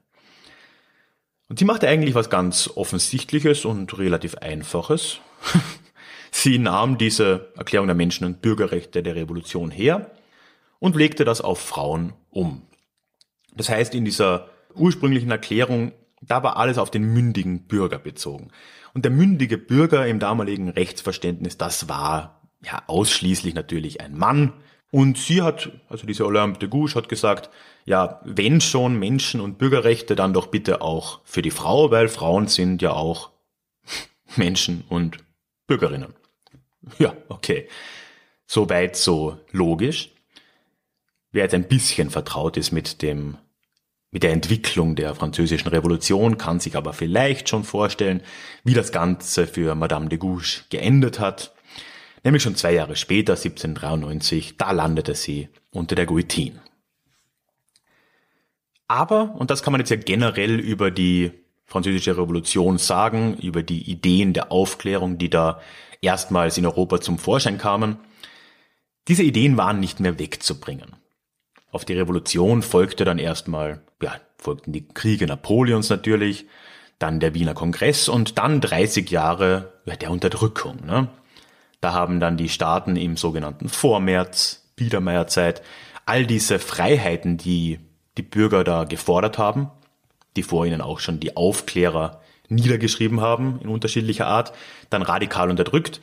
Und 1.48 1.58
sie 1.58 1.64
machte 1.64 1.88
eigentlich 1.88 2.14
was 2.14 2.30
ganz 2.30 2.70
Offensichtliches 2.74 3.64
und 3.64 3.96
relativ 3.98 4.36
Einfaches. 4.36 5.20
sie 6.32 6.58
nahm 6.58 6.98
diese 6.98 7.52
Erklärung 7.56 7.86
der 7.86 7.96
Menschen- 7.96 8.24
und 8.24 8.42
Bürgerrechte 8.42 9.02
der 9.02 9.14
Revolution 9.14 9.70
her 9.70 10.10
und 10.78 10.96
legte 10.96 11.24
das 11.24 11.40
auf 11.40 11.60
Frauen 11.60 12.12
um. 12.30 12.62
Das 13.54 13.68
heißt, 13.68 13.94
in 13.94 14.04
dieser 14.04 14.50
ursprünglichen 14.74 15.30
Erklärung, 15.30 15.92
da 16.20 16.42
war 16.42 16.56
alles 16.56 16.78
auf 16.78 16.90
den 16.90 17.12
mündigen 17.12 17.66
Bürger 17.66 17.98
bezogen. 17.98 18.50
Und 18.92 19.04
der 19.04 19.12
mündige 19.12 19.58
Bürger 19.58 20.06
im 20.06 20.18
damaligen 20.18 20.68
Rechtsverständnis, 20.68 21.56
das 21.56 21.88
war 21.88 22.42
ja 22.62 22.82
ausschließlich 22.86 23.54
natürlich 23.54 24.00
ein 24.00 24.16
Mann. 24.16 24.52
Und 24.90 25.18
sie 25.18 25.42
hat, 25.42 25.70
also 25.88 26.06
diese 26.06 26.24
Olympe 26.24 26.58
de 26.58 26.68
Gouges 26.68 26.94
hat 26.94 27.08
gesagt, 27.08 27.50
ja, 27.84 28.20
wenn 28.24 28.60
schon 28.60 28.98
Menschen- 28.98 29.40
und 29.40 29.58
Bürgerrechte, 29.58 30.16
dann 30.16 30.32
doch 30.32 30.46
bitte 30.46 30.80
auch 30.80 31.20
für 31.24 31.42
die 31.42 31.50
Frau, 31.50 31.90
weil 31.90 32.08
Frauen 32.08 32.46
sind 32.46 32.82
ja 32.82 32.92
auch 32.92 33.30
Menschen 34.36 34.84
und 34.88 35.18
Bürgerinnen. 35.66 36.14
Ja, 36.98 37.14
okay. 37.28 37.68
Soweit 38.46 38.96
so 38.96 39.38
logisch. 39.50 40.10
Wer 41.32 41.44
jetzt 41.44 41.54
ein 41.54 41.66
bisschen 41.66 42.10
vertraut 42.10 42.56
ist 42.56 42.70
mit 42.70 43.02
dem 43.02 43.38
mit 44.12 44.22
der 44.22 44.32
Entwicklung 44.32 44.94
der 44.94 45.14
französischen 45.14 45.68
Revolution 45.68 46.38
kann 46.38 46.60
sich 46.60 46.76
aber 46.76 46.92
vielleicht 46.92 47.48
schon 47.48 47.64
vorstellen, 47.64 48.22
wie 48.64 48.72
das 48.72 48.92
Ganze 48.92 49.46
für 49.46 49.74
Madame 49.74 50.08
de 50.08 50.18
Gouges 50.18 50.64
geendet 50.70 51.18
hat. 51.18 51.55
Nämlich 52.26 52.42
schon 52.42 52.56
zwei 52.56 52.74
Jahre 52.74 52.96
später, 52.96 53.34
1793, 53.34 54.56
da 54.56 54.72
landete 54.72 55.14
sie 55.14 55.48
unter 55.70 55.94
der 55.94 56.06
Guillotine. 56.06 56.60
Aber, 58.88 59.36
und 59.38 59.52
das 59.52 59.62
kann 59.62 59.70
man 59.70 59.80
jetzt 59.80 59.90
ja 59.90 59.96
generell 59.96 60.58
über 60.58 60.90
die 60.90 61.30
französische 61.66 62.18
Revolution 62.18 62.78
sagen, 62.78 63.36
über 63.36 63.62
die 63.62 63.88
Ideen 63.88 64.32
der 64.32 64.50
Aufklärung, 64.50 65.18
die 65.18 65.30
da 65.30 65.60
erstmals 66.00 66.58
in 66.58 66.66
Europa 66.66 67.00
zum 67.00 67.20
Vorschein 67.20 67.58
kamen, 67.58 67.96
diese 69.06 69.22
Ideen 69.22 69.56
waren 69.56 69.78
nicht 69.78 70.00
mehr 70.00 70.18
wegzubringen. 70.18 70.96
Auf 71.70 71.84
die 71.84 71.94
Revolution 71.94 72.62
folgte 72.62 73.04
dann 73.04 73.20
erstmal, 73.20 73.84
ja, 74.02 74.16
folgten 74.36 74.72
die 74.72 74.88
Kriege 74.88 75.28
Napoleons 75.28 75.90
natürlich, 75.90 76.46
dann 76.98 77.20
der 77.20 77.34
Wiener 77.34 77.54
Kongress 77.54 78.08
und 78.08 78.36
dann 78.36 78.60
30 78.60 79.08
Jahre 79.12 79.74
ja, 79.84 79.94
der 79.94 80.10
Unterdrückung. 80.10 80.84
Ne? 80.84 81.08
Da 81.86 81.92
haben 81.92 82.18
dann 82.18 82.36
die 82.36 82.48
Staaten 82.48 82.96
im 82.96 83.16
sogenannten 83.16 83.68
Vormärz, 83.68 84.68
Biedermeierzeit, 84.74 85.62
all 86.04 86.26
diese 86.26 86.58
Freiheiten, 86.58 87.36
die 87.36 87.78
die 88.16 88.22
Bürger 88.22 88.64
da 88.64 88.82
gefordert 88.82 89.38
haben, 89.38 89.70
die 90.34 90.42
vor 90.42 90.66
ihnen 90.66 90.80
auch 90.80 90.98
schon 90.98 91.20
die 91.20 91.36
Aufklärer 91.36 92.20
niedergeschrieben 92.48 93.20
haben 93.20 93.60
in 93.62 93.68
unterschiedlicher 93.68 94.26
Art, 94.26 94.52
dann 94.90 95.02
radikal 95.02 95.48
unterdrückt. 95.48 96.00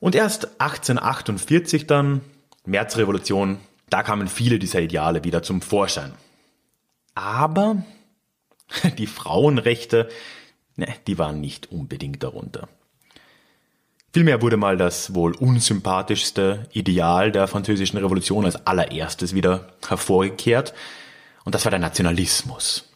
Und 0.00 0.14
erst 0.14 0.62
1848 0.62 1.86
dann, 1.86 2.22
Märzrevolution, 2.64 3.58
da 3.90 4.02
kamen 4.02 4.28
viele 4.28 4.58
dieser 4.58 4.80
Ideale 4.80 5.24
wieder 5.24 5.42
zum 5.42 5.60
Vorschein. 5.60 6.14
Aber 7.14 7.84
die 8.96 9.06
Frauenrechte, 9.06 10.08
ne, 10.76 10.88
die 11.06 11.18
waren 11.18 11.42
nicht 11.42 11.70
unbedingt 11.70 12.22
darunter. 12.22 12.70
Vielmehr 14.12 14.40
wurde 14.40 14.56
mal 14.56 14.76
das 14.76 15.14
wohl 15.14 15.34
unsympathischste 15.34 16.66
Ideal 16.72 17.32
der 17.32 17.48
französischen 17.48 17.98
Revolution 17.98 18.44
als 18.44 18.66
allererstes 18.66 19.34
wieder 19.34 19.68
hervorgekehrt, 19.86 20.72
und 21.46 21.54
das 21.54 21.64
war 21.64 21.70
der 21.70 21.78
Nationalismus. 21.78 22.90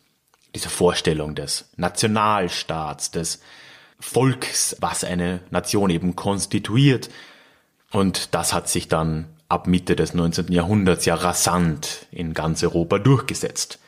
Diese 0.56 0.68
Vorstellung 0.68 1.36
des 1.36 1.70
Nationalstaats, 1.76 3.12
des 3.12 3.40
Volks, 4.00 4.76
was 4.80 5.04
eine 5.04 5.40
Nation 5.50 5.88
eben 5.90 6.16
konstituiert. 6.16 7.10
Und 7.92 8.34
das 8.34 8.52
hat 8.52 8.68
sich 8.68 8.88
dann 8.88 9.26
ab 9.48 9.68
Mitte 9.68 9.94
des 9.94 10.14
19. 10.14 10.50
Jahrhunderts 10.50 11.04
ja 11.04 11.14
rasant 11.14 12.06
in 12.10 12.34
ganz 12.34 12.62
Europa 12.64 12.98
durchgesetzt. 12.98 13.78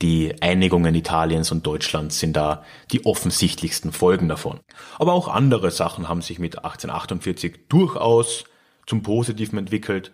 Die 0.00 0.42
Einigungen 0.42 0.94
Italiens 0.94 1.52
und 1.52 1.66
Deutschlands 1.66 2.18
sind 2.18 2.34
da 2.34 2.64
die 2.90 3.04
offensichtlichsten 3.04 3.92
Folgen 3.92 4.28
davon. 4.28 4.60
Aber 4.98 5.12
auch 5.12 5.28
andere 5.28 5.70
Sachen 5.70 6.08
haben 6.08 6.22
sich 6.22 6.38
mit 6.38 6.58
1848 6.58 7.68
durchaus 7.68 8.44
zum 8.86 9.02
Positiven 9.02 9.58
entwickelt. 9.58 10.12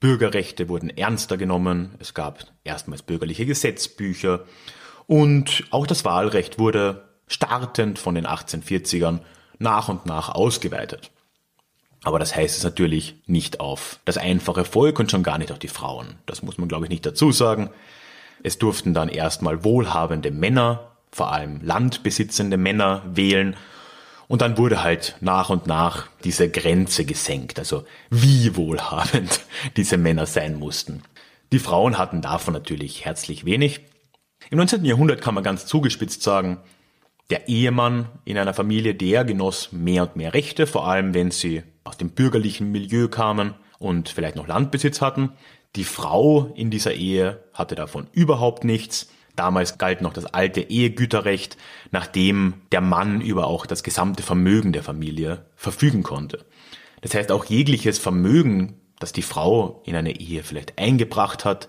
Bürgerrechte 0.00 0.68
wurden 0.68 0.90
ernster 0.90 1.36
genommen, 1.36 1.94
es 1.98 2.14
gab 2.14 2.46
erstmals 2.64 3.02
bürgerliche 3.02 3.46
Gesetzbücher 3.46 4.44
und 5.06 5.64
auch 5.70 5.86
das 5.86 6.04
Wahlrecht 6.04 6.58
wurde 6.58 7.08
startend 7.26 7.98
von 7.98 8.14
den 8.14 8.26
1840ern 8.26 9.20
nach 9.58 9.88
und 9.88 10.06
nach 10.06 10.30
ausgeweitet. 10.30 11.10
Aber 12.02 12.18
das 12.18 12.34
heißt 12.34 12.56
es 12.56 12.64
natürlich 12.64 13.16
nicht 13.26 13.60
auf 13.60 14.00
das 14.04 14.16
einfache 14.16 14.64
Volk 14.64 14.98
und 14.98 15.10
schon 15.10 15.22
gar 15.22 15.38
nicht 15.38 15.52
auf 15.52 15.58
die 15.58 15.68
Frauen. 15.68 16.18
Das 16.26 16.42
muss 16.42 16.56
man, 16.56 16.68
glaube 16.68 16.86
ich, 16.86 16.90
nicht 16.90 17.04
dazu 17.04 17.30
sagen. 17.30 17.70
Es 18.42 18.58
durften 18.58 18.94
dann 18.94 19.08
erstmal 19.08 19.64
wohlhabende 19.64 20.30
Männer, 20.30 20.92
vor 21.12 21.32
allem 21.32 21.60
landbesitzende 21.62 22.56
Männer, 22.56 23.02
wählen. 23.06 23.56
Und 24.28 24.42
dann 24.42 24.58
wurde 24.58 24.82
halt 24.82 25.16
nach 25.20 25.50
und 25.50 25.66
nach 25.66 26.06
diese 26.24 26.48
Grenze 26.48 27.04
gesenkt, 27.04 27.58
also 27.58 27.84
wie 28.10 28.56
wohlhabend 28.56 29.40
diese 29.76 29.96
Männer 29.96 30.26
sein 30.26 30.58
mussten. 30.58 31.02
Die 31.52 31.58
Frauen 31.58 31.98
hatten 31.98 32.22
davon 32.22 32.54
natürlich 32.54 33.04
herzlich 33.04 33.44
wenig. 33.44 33.80
Im 34.50 34.58
19. 34.58 34.84
Jahrhundert 34.84 35.20
kann 35.20 35.34
man 35.34 35.44
ganz 35.44 35.66
zugespitzt 35.66 36.22
sagen, 36.22 36.58
der 37.30 37.48
Ehemann 37.48 38.08
in 38.24 38.38
einer 38.38 38.54
Familie, 38.54 38.94
der 38.94 39.24
genoss 39.24 39.72
mehr 39.72 40.02
und 40.02 40.16
mehr 40.16 40.34
Rechte, 40.34 40.66
vor 40.66 40.88
allem 40.88 41.14
wenn 41.14 41.30
sie 41.30 41.62
aus 41.84 41.96
dem 41.96 42.10
bürgerlichen 42.10 42.72
Milieu 42.72 43.08
kamen 43.08 43.54
und 43.78 44.08
vielleicht 44.08 44.36
noch 44.36 44.48
Landbesitz 44.48 45.00
hatten. 45.00 45.32
Die 45.76 45.84
Frau 45.84 46.52
in 46.54 46.70
dieser 46.70 46.94
Ehe 46.94 47.44
hatte 47.52 47.74
davon 47.74 48.08
überhaupt 48.12 48.64
nichts. 48.64 49.08
Damals 49.36 49.78
galt 49.78 50.02
noch 50.02 50.12
das 50.12 50.26
alte 50.26 50.60
Ehegüterrecht, 50.60 51.56
nachdem 51.92 52.54
der 52.72 52.80
Mann 52.80 53.20
über 53.20 53.46
auch 53.46 53.66
das 53.66 53.82
gesamte 53.82 54.22
Vermögen 54.22 54.72
der 54.72 54.82
Familie 54.82 55.46
verfügen 55.54 56.02
konnte. 56.02 56.44
Das 57.00 57.14
heißt, 57.14 57.30
auch 57.32 57.44
jegliches 57.44 57.98
Vermögen, 57.98 58.80
das 58.98 59.12
die 59.12 59.22
Frau 59.22 59.82
in 59.86 59.94
eine 59.94 60.18
Ehe 60.18 60.42
vielleicht 60.42 60.78
eingebracht 60.78 61.44
hat, 61.44 61.68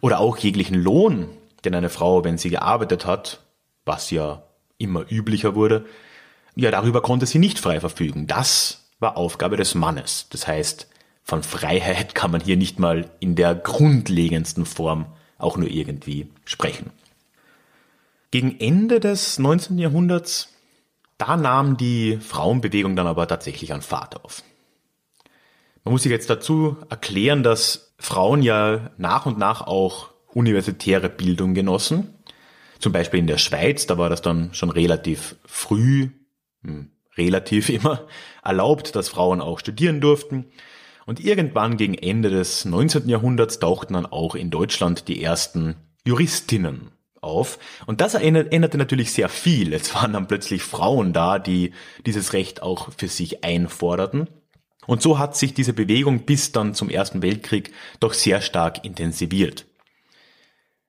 oder 0.00 0.20
auch 0.20 0.38
jeglichen 0.38 0.80
Lohn, 0.80 1.28
den 1.64 1.74
eine 1.74 1.90
Frau, 1.90 2.24
wenn 2.24 2.38
sie 2.38 2.50
gearbeitet 2.50 3.06
hat, 3.06 3.44
was 3.84 4.10
ja 4.10 4.44
immer 4.78 5.04
üblicher 5.10 5.54
wurde, 5.54 5.84
ja, 6.54 6.70
darüber 6.70 7.02
konnte 7.02 7.26
sie 7.26 7.38
nicht 7.38 7.58
frei 7.58 7.80
verfügen. 7.80 8.26
Das 8.26 8.90
war 8.98 9.16
Aufgabe 9.16 9.56
des 9.56 9.74
Mannes. 9.74 10.26
Das 10.30 10.46
heißt, 10.46 10.88
von 11.22 11.42
Freiheit 11.42 12.14
kann 12.14 12.30
man 12.30 12.40
hier 12.40 12.56
nicht 12.56 12.78
mal 12.78 13.10
in 13.20 13.34
der 13.36 13.54
grundlegendsten 13.54 14.66
Form 14.66 15.06
auch 15.38 15.56
nur 15.56 15.68
irgendwie 15.68 16.28
sprechen. 16.44 16.90
Gegen 18.30 18.58
Ende 18.60 18.98
des 18.98 19.38
19. 19.38 19.78
Jahrhunderts, 19.78 20.48
da 21.18 21.36
nahm 21.36 21.76
die 21.76 22.18
Frauenbewegung 22.18 22.96
dann 22.96 23.06
aber 23.06 23.28
tatsächlich 23.28 23.72
an 23.72 23.82
Fahrt 23.82 24.24
auf. 24.24 24.42
Man 25.84 25.92
muss 25.92 26.04
sich 26.04 26.12
jetzt 26.12 26.30
dazu 26.30 26.76
erklären, 26.90 27.42
dass 27.42 27.94
Frauen 27.98 28.42
ja 28.42 28.90
nach 28.98 29.26
und 29.26 29.38
nach 29.38 29.66
auch 29.66 30.10
universitäre 30.28 31.08
Bildung 31.08 31.54
genossen. 31.54 32.14
Zum 32.78 32.92
Beispiel 32.92 33.20
in 33.20 33.26
der 33.26 33.38
Schweiz, 33.38 33.86
da 33.86 33.98
war 33.98 34.08
das 34.08 34.22
dann 34.22 34.54
schon 34.54 34.70
relativ 34.70 35.36
früh, 35.44 36.10
hm, 36.62 36.90
relativ 37.16 37.68
immer, 37.68 38.06
erlaubt, 38.42 38.96
dass 38.96 39.08
Frauen 39.08 39.40
auch 39.40 39.58
studieren 39.58 40.00
durften. 40.00 40.46
Und 41.06 41.20
irgendwann 41.20 41.76
gegen 41.76 41.94
Ende 41.94 42.30
des 42.30 42.64
19. 42.64 43.08
Jahrhunderts 43.08 43.58
tauchten 43.58 43.94
dann 43.94 44.06
auch 44.06 44.34
in 44.34 44.50
Deutschland 44.50 45.08
die 45.08 45.22
ersten 45.22 45.76
Juristinnen 46.04 46.92
auf. 47.20 47.58
Und 47.86 48.00
das 48.00 48.14
änderte 48.14 48.78
natürlich 48.78 49.12
sehr 49.12 49.28
viel. 49.28 49.72
Es 49.72 49.94
waren 49.94 50.12
dann 50.12 50.28
plötzlich 50.28 50.62
Frauen 50.62 51.12
da, 51.12 51.38
die 51.38 51.72
dieses 52.04 52.32
Recht 52.32 52.62
auch 52.62 52.90
für 52.96 53.08
sich 53.08 53.44
einforderten. 53.44 54.28
Und 54.86 55.00
so 55.00 55.18
hat 55.18 55.36
sich 55.36 55.54
diese 55.54 55.72
Bewegung 55.72 56.24
bis 56.24 56.52
dann 56.52 56.74
zum 56.74 56.90
Ersten 56.90 57.22
Weltkrieg 57.22 57.72
doch 58.00 58.14
sehr 58.14 58.40
stark 58.40 58.84
intensiviert. 58.84 59.66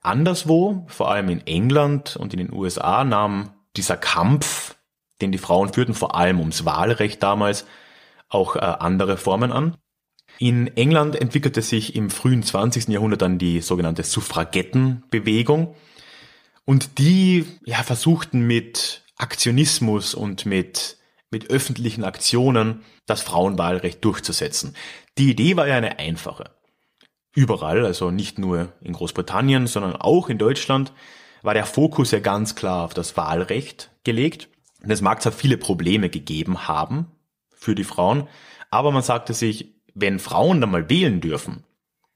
Anderswo, 0.02 0.86
vor 0.88 1.12
allem 1.12 1.30
in 1.30 1.46
England 1.48 2.18
und 2.18 2.34
in 2.34 2.40
den 2.40 2.54
USA, 2.54 3.04
nahm 3.04 3.54
dieser 3.78 3.96
Kampf, 3.96 4.76
den 5.22 5.32
die 5.32 5.38
Frauen 5.38 5.72
führten, 5.72 5.94
vor 5.94 6.16
allem 6.16 6.40
ums 6.40 6.66
Wahlrecht 6.66 7.24
damals, 7.24 7.66
auch 8.28 8.56
äh, 8.56 8.60
andere 8.60 9.18
Formen 9.18 9.52
an. 9.52 9.78
In 10.40 10.76
England 10.76 11.16
entwickelte 11.16 11.62
sich 11.62 11.96
im 11.96 12.10
frühen 12.10 12.44
20. 12.44 12.88
Jahrhundert 12.90 13.22
dann 13.22 13.38
die 13.38 13.62
sogenannte 13.62 14.04
Suffragettenbewegung 14.04 15.76
und 16.66 16.98
die 16.98 17.46
ja, 17.66 17.84
versuchten 17.84 18.42
mit 18.42 19.04
Aktionismus 19.18 20.14
und 20.16 20.46
mit, 20.46 20.98
mit 21.30 21.50
öffentlichen 21.50 22.04
Aktionen 22.04 22.84
das 23.06 23.22
Frauenwahlrecht 23.22 24.04
durchzusetzen. 24.04 24.76
Die 25.18 25.30
Idee 25.30 25.56
war 25.56 25.68
ja 25.68 25.76
eine 25.76 26.00
einfache. 26.00 26.52
Überall, 27.36 27.86
also 27.86 28.12
nicht 28.12 28.38
nur 28.38 28.74
in 28.82 28.94
Großbritannien, 28.94 29.68
sondern 29.68 29.96
auch 29.96 30.30
in 30.30 30.38
Deutschland, 30.38 30.94
war 31.42 31.54
der 31.54 31.66
Fokus 31.66 32.12
ja 32.12 32.20
ganz 32.20 32.56
klar 32.56 32.86
auf 32.86 32.94
das 32.94 33.18
Wahlrecht 33.18 33.92
gelegt. 34.04 34.50
Und 34.82 34.92
es 34.92 35.02
mag 35.02 35.22
zwar 35.22 35.32
viele 35.32 35.58
Probleme 35.58 36.10
gegeben 36.10 36.68
haben 36.68 37.12
für 37.52 37.76
die 37.76 37.84
Frauen, 37.84 38.28
aber 38.70 38.92
man 38.92 39.04
sagte 39.04 39.34
sich, 39.34 39.73
wenn 39.94 40.20
Frauen 40.20 40.62
dann 40.62 40.72
mal 40.72 40.90
wählen 40.90 41.22
dürfen, 41.22 41.64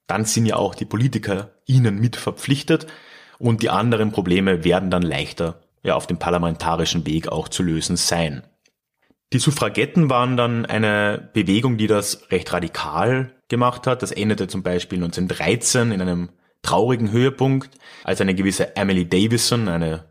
dann 0.07 0.25
sind 0.25 0.45
ja 0.45 0.55
auch 0.55 0.75
die 0.75 0.85
Politiker 0.85 1.51
ihnen 1.65 1.99
mit 1.99 2.15
verpflichtet 2.15 2.87
und 3.39 3.61
die 3.61 3.69
anderen 3.69 4.11
Probleme 4.11 4.63
werden 4.63 4.89
dann 4.89 5.01
leichter 5.01 5.61
ja, 5.83 5.95
auf 5.95 6.07
dem 6.07 6.17
parlamentarischen 6.17 7.05
Weg 7.05 7.29
auch 7.29 7.47
zu 7.47 7.63
lösen 7.63 7.97
sein. 7.97 8.43
Die 9.33 9.39
Suffragetten 9.39 10.09
waren 10.09 10.37
dann 10.37 10.65
eine 10.65 11.29
Bewegung, 11.33 11.77
die 11.77 11.87
das 11.87 12.31
recht 12.31 12.51
radikal 12.53 13.33
gemacht 13.49 13.85
hat. 13.85 14.01
Das 14.01 14.11
endete 14.11 14.47
zum 14.47 14.63
Beispiel 14.63 14.99
1913 14.99 15.91
in 15.91 16.01
einem 16.01 16.29
traurigen 16.61 17.11
Höhepunkt, 17.11 17.77
als 18.03 18.21
eine 18.21 18.35
gewisse 18.35 18.75
Emily 18.75 19.07
Davison, 19.07 19.67
eine 19.67 20.05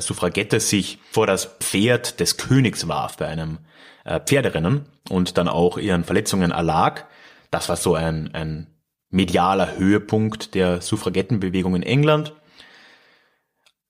Suffragette, 0.00 0.60
sich 0.60 0.98
vor 1.10 1.26
das 1.26 1.44
Pferd 1.60 2.20
des 2.20 2.36
Königs 2.36 2.88
warf 2.88 3.16
bei 3.16 3.26
einem 3.26 3.58
äh, 4.04 4.20
Pferderennen 4.20 4.86
und 5.10 5.36
dann 5.38 5.48
auch 5.48 5.78
ihren 5.78 6.04
Verletzungen 6.04 6.50
erlag. 6.50 7.06
Das 7.50 7.68
war 7.68 7.76
so 7.76 7.94
ein, 7.94 8.34
ein 8.34 8.68
medialer 9.10 9.76
Höhepunkt 9.76 10.54
der 10.54 10.80
Suffragettenbewegung 10.80 11.76
in 11.76 11.82
England. 11.82 12.32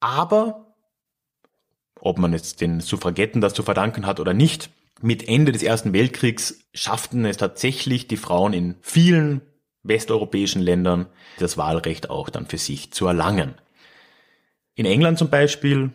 Aber, 0.00 0.74
ob 2.00 2.18
man 2.18 2.32
jetzt 2.32 2.60
den 2.60 2.80
Suffragetten 2.80 3.40
das 3.40 3.54
zu 3.54 3.62
verdanken 3.62 4.04
hat 4.04 4.18
oder 4.18 4.34
nicht, 4.34 4.70
mit 5.00 5.28
Ende 5.28 5.52
des 5.52 5.62
Ersten 5.62 5.92
Weltkriegs 5.92 6.60
schafften 6.74 7.24
es 7.24 7.36
tatsächlich 7.36 8.08
die 8.08 8.16
Frauen 8.16 8.52
in 8.52 8.76
vielen 8.82 9.42
westeuropäischen 9.82 10.62
Ländern 10.62 11.06
das 11.38 11.56
Wahlrecht 11.56 12.10
auch 12.10 12.28
dann 12.30 12.46
für 12.46 12.58
sich 12.58 12.92
zu 12.92 13.06
erlangen. 13.06 13.54
In 14.74 14.86
England 14.86 15.18
zum 15.18 15.28
Beispiel 15.28 15.90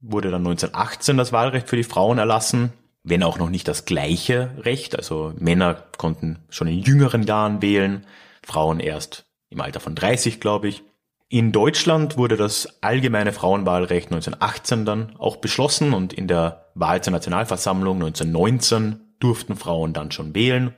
wurde 0.00 0.30
dann 0.30 0.46
1918 0.46 1.16
das 1.16 1.32
Wahlrecht 1.32 1.68
für 1.68 1.76
die 1.76 1.84
Frauen 1.84 2.18
erlassen, 2.18 2.72
wenn 3.02 3.22
auch 3.22 3.38
noch 3.38 3.50
nicht 3.50 3.66
das 3.66 3.84
gleiche 3.84 4.50
Recht. 4.58 4.96
Also 4.96 5.32
Männer 5.36 5.74
konnten 5.98 6.38
schon 6.48 6.68
in 6.68 6.80
jüngeren 6.80 7.22
Jahren 7.24 7.60
wählen, 7.60 8.06
Frauen 8.42 8.80
erst 8.80 9.26
im 9.48 9.60
Alter 9.60 9.80
von 9.80 9.94
30, 9.94 10.40
glaube 10.40 10.68
ich. 10.68 10.82
In 11.28 11.52
Deutschland 11.52 12.16
wurde 12.16 12.36
das 12.36 12.82
allgemeine 12.82 13.32
Frauenwahlrecht 13.32 14.06
1918 14.08 14.84
dann 14.84 15.16
auch 15.16 15.36
beschlossen 15.36 15.92
und 15.92 16.12
in 16.12 16.26
der 16.26 16.66
Wahl 16.74 17.02
zur 17.02 17.12
Nationalversammlung 17.12 17.96
1919 17.96 19.00
durften 19.20 19.56
Frauen 19.56 19.92
dann 19.92 20.10
schon 20.10 20.34
wählen. 20.34 20.74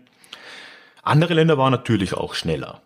Andere 1.03 1.35
Länder 1.35 1.59
waren 1.59 1.73
natürlich 1.73 2.15
auch 2.15 2.35
schneller. 2.35 2.83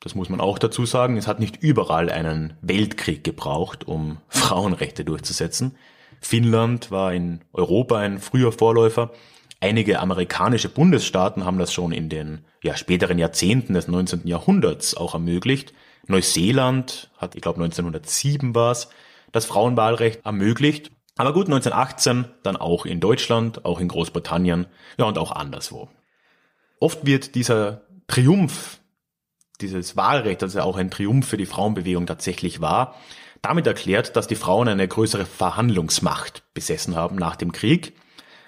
Das 0.00 0.14
muss 0.14 0.28
man 0.28 0.40
auch 0.40 0.58
dazu 0.58 0.86
sagen. 0.86 1.16
Es 1.16 1.26
hat 1.26 1.40
nicht 1.40 1.62
überall 1.62 2.10
einen 2.10 2.54
Weltkrieg 2.60 3.24
gebraucht, 3.24 3.86
um 3.86 4.18
Frauenrechte 4.28 5.04
durchzusetzen. 5.04 5.76
Finnland 6.20 6.90
war 6.90 7.12
in 7.12 7.40
Europa 7.52 7.98
ein 7.98 8.18
früher 8.18 8.52
Vorläufer. 8.52 9.12
Einige 9.60 10.00
amerikanische 10.00 10.68
Bundesstaaten 10.68 11.44
haben 11.44 11.58
das 11.58 11.72
schon 11.72 11.92
in 11.92 12.08
den 12.08 12.44
ja, 12.62 12.76
späteren 12.76 13.18
Jahrzehnten 13.18 13.74
des 13.74 13.88
19. 13.88 14.26
Jahrhunderts 14.26 14.94
auch 14.96 15.14
ermöglicht. 15.14 15.72
Neuseeland 16.08 17.10
hat, 17.16 17.34
ich 17.34 17.42
glaube 17.42 17.62
1907 17.62 18.54
war 18.54 18.72
es, 18.72 18.88
das 19.32 19.46
Frauenwahlrecht 19.46 20.24
ermöglicht. 20.24 20.90
Aber 21.16 21.32
gut, 21.32 21.46
1918 21.46 22.26
dann 22.42 22.56
auch 22.56 22.84
in 22.84 23.00
Deutschland, 23.00 23.64
auch 23.64 23.80
in 23.80 23.88
Großbritannien, 23.88 24.66
ja 24.98 25.06
und 25.06 25.16
auch 25.16 25.32
anderswo. 25.32 25.88
Oft 26.78 27.06
wird 27.06 27.34
dieser 27.34 27.82
Triumph, 28.06 28.80
dieses 29.58 29.96
Wahlrecht, 29.96 30.42
das 30.42 30.54
ja 30.54 30.62
auch 30.62 30.76
ein 30.76 30.90
Triumph 30.90 31.26
für 31.26 31.36
die 31.36 31.46
Frauenbewegung 31.46 32.06
tatsächlich 32.06 32.60
war, 32.60 32.96
damit 33.42 33.66
erklärt, 33.66 34.16
dass 34.16 34.26
die 34.26 34.34
Frauen 34.34 34.68
eine 34.68 34.88
größere 34.88 35.26
Verhandlungsmacht 35.26 36.42
besessen 36.54 36.96
haben 36.96 37.16
nach 37.16 37.36
dem 37.36 37.52
Krieg. 37.52 37.94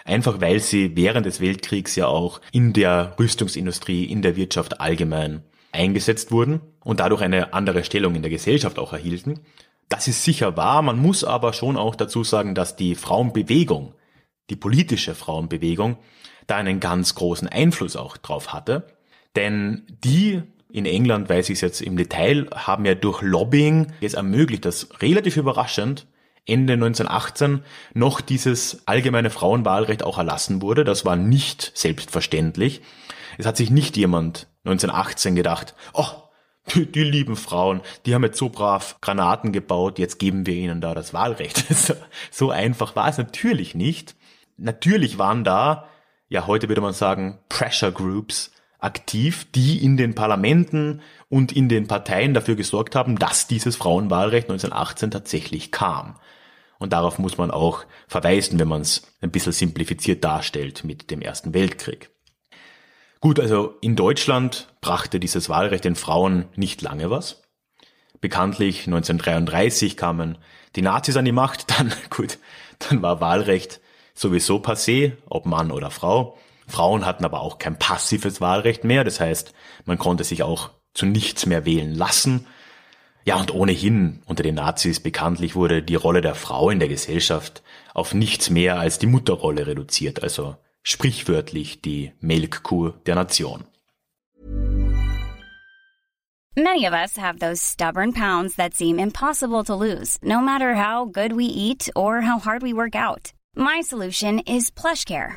Einfach 0.05 0.41
weil 0.41 0.61
sie 0.61 0.97
während 0.97 1.27
des 1.27 1.41
Weltkriegs 1.41 1.95
ja 1.95 2.07
auch 2.07 2.41
in 2.51 2.73
der 2.73 3.15
Rüstungsindustrie, 3.19 4.05
in 4.05 4.23
der 4.23 4.37
Wirtschaft 4.37 4.81
allgemein 4.81 5.43
eingesetzt 5.73 6.31
wurden 6.31 6.61
und 6.83 7.01
dadurch 7.01 7.21
eine 7.21 7.53
andere 7.53 7.85
Stellung 7.85 8.15
in 8.15 8.23
der 8.23 8.31
Gesellschaft 8.31 8.79
auch 8.79 8.93
erhielten. 8.93 9.41
Das 9.89 10.09
ist 10.09 10.25
sicher 10.25 10.57
wahr, 10.57 10.83
man 10.83 10.99
muss 10.99 11.25
aber 11.25 11.53
schon 11.53 11.77
auch 11.77 11.95
dazu 11.95 12.25
sagen, 12.25 12.55
dass 12.55 12.77
die 12.77 12.95
Frauenbewegung, 12.95 13.95
die 14.51 14.57
politische 14.57 15.15
Frauenbewegung, 15.15 15.99
da 16.47 16.57
einen 16.57 16.81
ganz 16.81 17.15
großen 17.15 17.49
Einfluss 17.49 17.97
auch 17.97 18.17
drauf 18.17 18.53
hatte. 18.53 18.87
Denn 19.37 19.87
die 20.03 20.43
in 20.71 20.87
England, 20.87 21.29
weiß 21.29 21.49
ich 21.49 21.55
es 21.55 21.61
jetzt 21.63 21.81
im 21.81 21.97
Detail, 21.97 22.49
haben 22.55 22.85
ja 22.85 22.95
durch 22.95 23.23
Lobbying 23.23 23.93
es 24.01 24.15
ermöglicht, 24.15 24.65
dass 24.65 24.89
relativ 25.01 25.37
überraschend 25.37 26.07
Ende 26.47 26.75
1918 26.75 27.63
noch 27.95 28.21
dieses 28.21 28.83
allgemeine 28.87 29.31
Frauenwahlrecht 29.31 30.03
auch 30.03 30.19
erlassen 30.19 30.63
wurde. 30.63 30.85
Das 30.85 31.05
war 31.05 31.17
nicht 31.17 31.73
selbstverständlich. 31.75 32.81
Es 33.37 33.47
hat 33.47 33.57
sich 33.57 33.71
nicht 33.71 33.97
jemand 33.97 34.49
1918 34.65 35.35
gedacht, 35.35 35.75
oh, 35.93 36.07
die, 36.75 36.91
die 36.91 37.05
lieben 37.05 37.37
Frauen, 37.37 37.81
die 38.05 38.15
haben 38.15 38.25
jetzt 38.25 38.39
so 38.39 38.49
brav 38.49 38.97
Granaten 39.01 39.53
gebaut, 39.53 39.99
jetzt 39.99 40.19
geben 40.19 40.47
wir 40.47 40.55
ihnen 40.55 40.81
da 40.81 40.95
das 40.95 41.15
Wahlrecht. 41.15 41.65
So, 41.75 41.95
so 42.31 42.51
einfach 42.51 42.97
war 42.97 43.09
es 43.09 43.19
natürlich 43.19 43.75
nicht. 43.75 44.17
Natürlich 44.57 45.19
waren 45.19 45.45
da, 45.45 45.89
ja 46.29 46.47
heute 46.47 46.69
würde 46.69 46.81
man 46.81 46.93
sagen, 46.93 47.39
Pressure 47.49 47.93
Groups 47.93 48.51
aktiv, 48.79 49.47
die 49.55 49.85
in 49.85 49.97
den 49.97 50.15
Parlamenten 50.15 51.01
und 51.29 51.53
in 51.53 51.69
den 51.69 51.89
Parteien 51.89 52.35
dafür 52.35 52.55
gesorgt 52.55 52.95
haben, 52.95 53.19
dass 53.19 53.47
dieses 53.47 53.77
Frauenwahlrecht 53.77 54.49
1918 54.49 55.11
tatsächlich 55.11 55.73
kam. 55.73 56.17
Und 56.79 56.93
darauf 56.93 57.19
muss 57.19 57.39
man 57.39 57.51
auch 57.51 57.85
verweisen, 58.07 58.59
wenn 58.59 58.69
man 58.69 58.83
es 58.83 59.03
ein 59.21 59.33
bisschen 59.33 59.53
simplifiziert 59.53 60.23
darstellt 60.23 60.85
mit 60.85 61.11
dem 61.11 61.21
Ersten 61.21 61.55
Weltkrieg. 61.55 62.11
Gut, 63.21 63.41
also 63.41 63.75
in 63.81 63.97
Deutschland 63.97 64.69
brachte 64.81 65.19
dieses 65.19 65.49
Wahlrecht 65.49 65.85
den 65.85 65.97
Frauen 65.97 66.45
nicht 66.55 66.83
lange 66.83 67.11
was. 67.11 67.43
Bekanntlich 68.21 68.87
1933 68.87 69.97
kamen 69.97 70.39
die 70.77 70.83
Nazis 70.83 71.17
an 71.17 71.25
die 71.25 71.33
Macht, 71.33 71.71
dann 71.79 71.93
gut, 72.11 72.39
dann 72.79 73.03
war 73.03 73.21
Wahlrecht 73.21 73.81
sowieso 74.15 74.59
passé, 74.59 75.13
ob 75.27 75.47
Mann 75.47 75.73
oder 75.73 75.91
Frau. 75.91 76.39
Frauen 76.69 77.07
hatten 77.07 77.25
aber 77.25 77.41
auch 77.41 77.59
kein 77.59 77.79
passives 77.79 78.41
Wahlrecht 78.41 78.85
mehr, 78.85 79.05
das 79.05 79.21
heißt, 79.21 79.53
man 79.85 79.99
konnte 79.99 80.25
sich 80.25 80.43
auch 80.43 80.71
zu 80.95 81.07
nichts 81.07 81.47
mehr 81.47 81.65
wählen 81.65 81.95
lassen. 81.95 82.47
Ja, 83.25 83.37
und 83.37 83.53
ohnehin 83.53 84.23
unter 84.27 84.43
den 84.43 84.55
Nazis 84.55 85.01
bekanntlich 85.01 85.55
wurde 85.55 85.83
die 85.83 85.95
Rolle 85.95 86.21
der 86.21 86.35
Frau 86.35 86.71
in 86.71 86.79
der 86.79 86.89
Gesellschaft 86.89 87.63
auf 87.95 88.15
nichts 88.15 88.51
mehr 88.51 88.79
als 88.79 88.99
die 88.99 89.07
Mutterrolle 89.07 89.67
reduziert, 89.67 90.23
also 90.23 90.57
sprichwörtlich 90.83 91.83
die 91.83 92.13
Melkkuh 92.21 92.91
der 93.07 93.17
Nation. 93.17 93.65
Many 96.57 96.87
of 96.87 96.93
us 96.93 97.17
have 97.17 97.39
those 97.39 97.63
stubborn 97.63 98.13
pounds 98.13 98.57
that 98.57 98.75
seem 98.75 98.99
impossible 98.99 99.63
to 99.65 99.77
lose, 99.77 100.19
no 100.23 100.41
matter 100.41 100.75
how 100.75 101.05
good 101.05 101.33
we 101.33 101.45
eat 101.45 101.89
or 101.95 102.21
how 102.23 102.41
hard 102.41 102.63
we 102.63 102.73
work 102.73 102.97
out. 102.97 103.33
My 103.55 103.81
solution 103.81 104.41
is 104.41 104.71
PlushCare. 104.71 105.37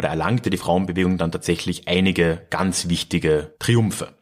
oder 0.00 0.08
erlangte 0.08 0.48
die 0.48 0.56
Frauenbewegung 0.56 1.18
dann 1.18 1.30
tatsächlich 1.30 1.86
einige 1.86 2.40
ganz 2.48 2.88
wichtige 2.88 3.52
Triumphe. 3.58 4.14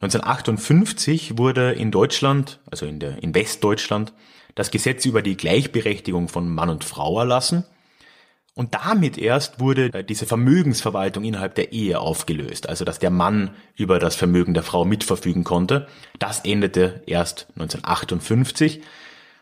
1958 0.00 1.36
wurde 1.36 1.72
in 1.72 1.90
Deutschland, 1.90 2.60
also 2.70 2.86
in, 2.86 2.98
der, 2.98 3.22
in 3.22 3.34
Westdeutschland, 3.34 4.14
das 4.54 4.70
Gesetz 4.70 5.04
über 5.04 5.20
die 5.20 5.36
Gleichberechtigung 5.36 6.28
von 6.28 6.48
Mann 6.48 6.70
und 6.70 6.82
Frau 6.82 7.18
erlassen 7.18 7.64
und 8.54 8.74
damit 8.74 9.18
erst 9.18 9.60
wurde 9.60 9.92
äh, 9.92 10.02
diese 10.02 10.24
Vermögensverwaltung 10.24 11.24
innerhalb 11.24 11.56
der 11.56 11.72
Ehe 11.72 12.00
aufgelöst, 12.00 12.68
also 12.70 12.86
dass 12.86 12.98
der 12.98 13.10
Mann 13.10 13.50
über 13.76 13.98
das 13.98 14.16
Vermögen 14.16 14.54
der 14.54 14.62
Frau 14.62 14.86
mitverfügen 14.86 15.44
konnte. 15.44 15.88
Das 16.18 16.40
endete 16.40 17.02
erst 17.06 17.48
1958. 17.50 18.80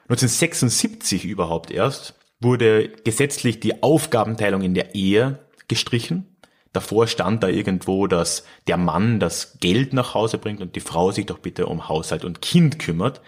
1976 0.09 1.25
überhaupt 1.25 1.71
erst 1.71 2.15
wurde 2.41 2.89
gesetzlich 2.89 3.61
die 3.61 3.83
Aufgabenteilung 3.83 4.63
in 4.63 4.75
der 4.75 4.95
Ehe 4.95 5.39
gestrichen. 5.71 6.37
Davor 6.73 7.07
stand 7.07 7.43
da 7.43 7.49
irgendwo, 7.49 8.07
dass 8.07 8.45
der 8.67 8.77
Mann 8.77 9.19
das 9.19 9.59
Geld 9.61 9.93
nach 9.95 10.15
Hause 10.15 10.37
bringt 10.39 10.61
und 10.61 10.77
die 10.77 10.81
Frau 10.81 11.11
sich 11.11 11.27
doch 11.27 11.39
bitte 11.39 11.67
um 11.67 11.89
Haushalt 11.89 12.25
und 12.25 12.43
Kind 12.43 12.79
kümmert. 12.79 13.23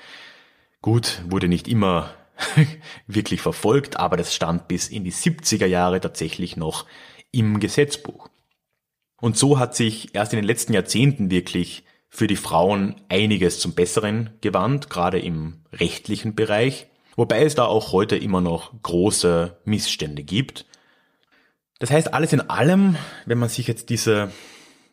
Gut, 0.82 1.22
wurde 1.28 1.48
nicht 1.48 1.66
immer 1.66 2.10
wirklich 3.06 3.40
verfolgt, 3.40 3.96
aber 3.96 4.16
das 4.16 4.34
stand 4.34 4.68
bis 4.68 4.88
in 4.88 5.04
die 5.04 5.12
70er 5.12 5.66
Jahre 5.66 6.00
tatsächlich 6.00 6.56
noch 6.56 6.86
im 7.30 7.58
Gesetzbuch. 7.58 8.28
Und 9.20 9.38
so 9.38 9.58
hat 9.58 9.74
sich 9.74 10.14
erst 10.14 10.32
in 10.32 10.38
den 10.38 10.46
letzten 10.46 10.72
Jahrzehnten 10.72 11.30
wirklich 11.30 11.84
für 12.08 12.26
die 12.26 12.36
Frauen 12.36 12.96
einiges 13.08 13.58
zum 13.58 13.72
Besseren 13.74 14.30
gewandt, 14.40 14.90
gerade 14.90 15.18
im 15.18 15.62
rechtlichen 15.72 16.34
Bereich. 16.34 16.86
Wobei 17.16 17.44
es 17.44 17.54
da 17.54 17.64
auch 17.64 17.92
heute 17.92 18.16
immer 18.16 18.40
noch 18.40 18.72
große 18.82 19.56
Missstände 19.64 20.22
gibt. 20.22 20.66
Das 21.82 21.90
heißt, 21.90 22.14
alles 22.14 22.32
in 22.32 22.48
allem, 22.48 22.94
wenn 23.26 23.38
man 23.38 23.48
sich 23.48 23.66
jetzt 23.66 23.90
diese 23.90 24.30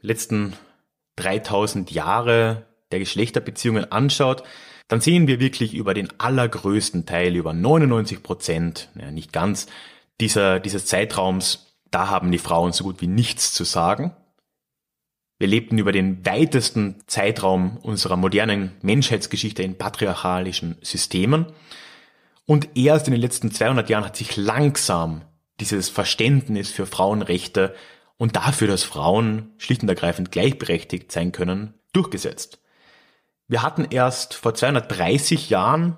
letzten 0.01 0.53
3000 1.17 1.91
Jahre 1.91 2.65
der 2.91 2.97
Geschlechterbeziehungen 2.97 3.91
anschaut, 3.91 4.41
dann 4.87 4.99
sehen 4.99 5.27
wir 5.27 5.39
wirklich 5.39 5.75
über 5.75 5.93
den 5.93 6.09
allergrößten 6.19 7.05
Teil, 7.05 7.35
über 7.35 7.53
99 7.53 8.23
Prozent, 8.23 8.89
ja, 8.99 9.11
nicht 9.11 9.31
ganz, 9.31 9.67
dieser, 10.19 10.59
dieses 10.59 10.87
Zeitraums, 10.87 11.75
da 11.91 12.09
haben 12.09 12.31
die 12.31 12.39
Frauen 12.39 12.71
so 12.71 12.85
gut 12.85 13.01
wie 13.01 13.07
nichts 13.07 13.53
zu 13.53 13.65
sagen. 13.65 14.11
Wir 15.37 15.47
lebten 15.47 15.77
über 15.77 15.91
den 15.91 16.25
weitesten 16.25 17.03
Zeitraum 17.05 17.77
unserer 17.83 18.17
modernen 18.17 18.71
Menschheitsgeschichte 18.81 19.61
in 19.61 19.77
patriarchalischen 19.77 20.75
Systemen. 20.81 21.45
Und 22.47 22.75
erst 22.75 23.07
in 23.07 23.11
den 23.11 23.21
letzten 23.21 23.51
200 23.51 23.91
Jahren 23.91 24.05
hat 24.05 24.17
sich 24.17 24.37
langsam 24.37 25.21
dieses 25.59 25.89
Verständnis 25.89 26.71
für 26.71 26.85
Frauenrechte 26.85 27.75
und 28.17 28.35
dafür, 28.35 28.67
dass 28.67 28.83
Frauen 28.83 29.53
schlicht 29.57 29.81
und 29.81 29.89
ergreifend 29.89 30.31
gleichberechtigt 30.31 31.11
sein 31.11 31.31
können, 31.31 31.73
durchgesetzt. 31.93 32.59
Wir 33.47 33.63
hatten 33.63 33.87
erst 33.89 34.33
vor 34.33 34.53
230 34.53 35.49
Jahren 35.49 35.97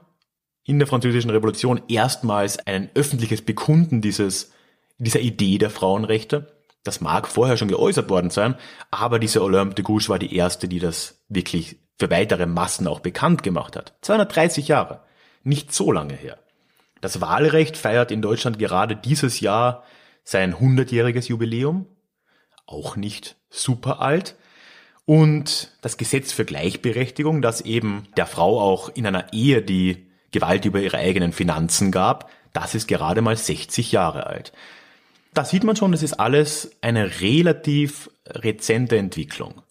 in 0.64 0.80
der 0.80 0.88
Französischen 0.88 1.32
Revolution 1.32 1.82
erstmals 1.88 2.60
ein 2.60 2.90
öffentliches 2.94 3.42
Bekunden 3.42 4.02
dieses, 4.02 4.52
dieser 4.98 5.20
Idee 5.20 5.58
der 5.58 5.70
Frauenrechte. 5.70 6.56
Das 6.84 7.02
mag 7.02 7.28
vorher 7.28 7.58
schon 7.58 7.68
geäußert 7.68 8.10
worden 8.10 8.30
sein, 8.30 8.56
aber 8.90 9.20
diese 9.20 9.44
Olympe 9.44 9.76
de 9.76 9.84
Gouges 9.84 10.10
war 10.10 10.20
die 10.20 10.36
erste, 10.36 10.68
die 10.68 10.80
das 10.80 11.22
wirklich 11.28 11.78
für 12.00 12.10
weitere 12.10 12.46
Massen 12.46 12.88
auch 12.88 13.00
bekannt 13.00 13.44
gemacht 13.44 13.76
hat. 13.76 13.94
230 14.02 14.68
Jahre. 14.68 15.02
Nicht 15.44 15.74
so 15.74 15.92
lange 15.92 16.16
her. 16.16 16.38
Das 17.02 17.20
Wahlrecht 17.20 17.78
feiert 17.78 18.12
in 18.12 18.22
Deutschland 18.22 18.60
gerade 18.60 18.96
dieses 18.96 19.40
Jahr 19.40 19.84
sein 20.24 20.56
100-jähriges 20.56 21.28
Jubiläum. 21.28 21.88
Auch 22.68 22.96
nicht 22.96 23.36
super 23.50 24.02
alt. 24.02 24.36
Und 25.06 25.72
das 25.82 25.98
Gesetz 25.98 26.32
für 26.32 26.46
Gleichberechtigung, 26.46 27.42
das 27.42 27.62
eben 27.62 28.08
der 28.16 28.28
Frau 28.28 28.62
auch 28.62 28.90
in 28.90 29.06
einer 29.08 29.34
Ehe 29.34 29.62
die 29.62 30.08
Gewalt 30.32 30.64
über 30.66 30.80
ihre 30.80 30.98
eigenen 30.98 31.34
Finanzen 31.34 31.92
gab, 31.92 32.30
das 32.54 32.76
ist 32.76 32.88
gerade 32.88 33.22
mal 33.22 33.36
60 33.36 33.92
Jahre 33.92 34.28
alt. 34.28 34.54
Da 35.34 35.44
sieht 35.44 35.64
man 35.64 35.76
schon, 35.76 35.92
das 35.92 36.04
ist 36.04 36.14
alles 36.14 36.72
eine 36.82 37.22
relativ 37.22 38.10
rezente 38.28 38.98
Entwicklung. 38.98 39.62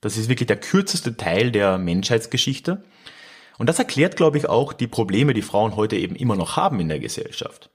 Das 0.00 0.16
ist 0.16 0.28
wirklich 0.28 0.46
der 0.46 0.60
kürzeste 0.60 1.16
Teil 1.16 1.50
der 1.50 1.78
Menschheitsgeschichte. 1.78 2.84
Und 3.58 3.68
das 3.68 3.78
erklärt, 3.78 4.16
glaube 4.16 4.38
ich, 4.38 4.48
auch 4.48 4.72
die 4.72 4.86
Probleme, 4.86 5.34
die 5.34 5.42
Frauen 5.42 5.76
heute 5.76 5.96
eben 5.96 6.16
immer 6.16 6.36
noch 6.36 6.56
haben 6.56 6.80
in 6.80 6.88
der 6.88 6.98
Gesellschaft. 6.98 7.70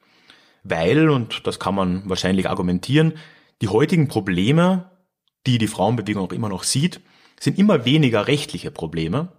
Weil, 0.63 1.09
und 1.09 1.47
das 1.47 1.59
kann 1.59 1.75
man 1.75 2.07
wahrscheinlich 2.07 2.49
argumentieren, 2.49 3.13
die 3.61 3.67
heutigen 3.69 4.07
Probleme, 4.07 4.91
die 5.47 5.57
die 5.57 5.67
Frauenbewegung 5.67 6.23
auch 6.23 6.33
immer 6.33 6.49
noch 6.49 6.63
sieht, 6.63 7.01
sind 7.39 7.57
immer 7.57 7.85
weniger 7.85 8.27
rechtliche 8.27 8.69
Probleme, 8.69 9.29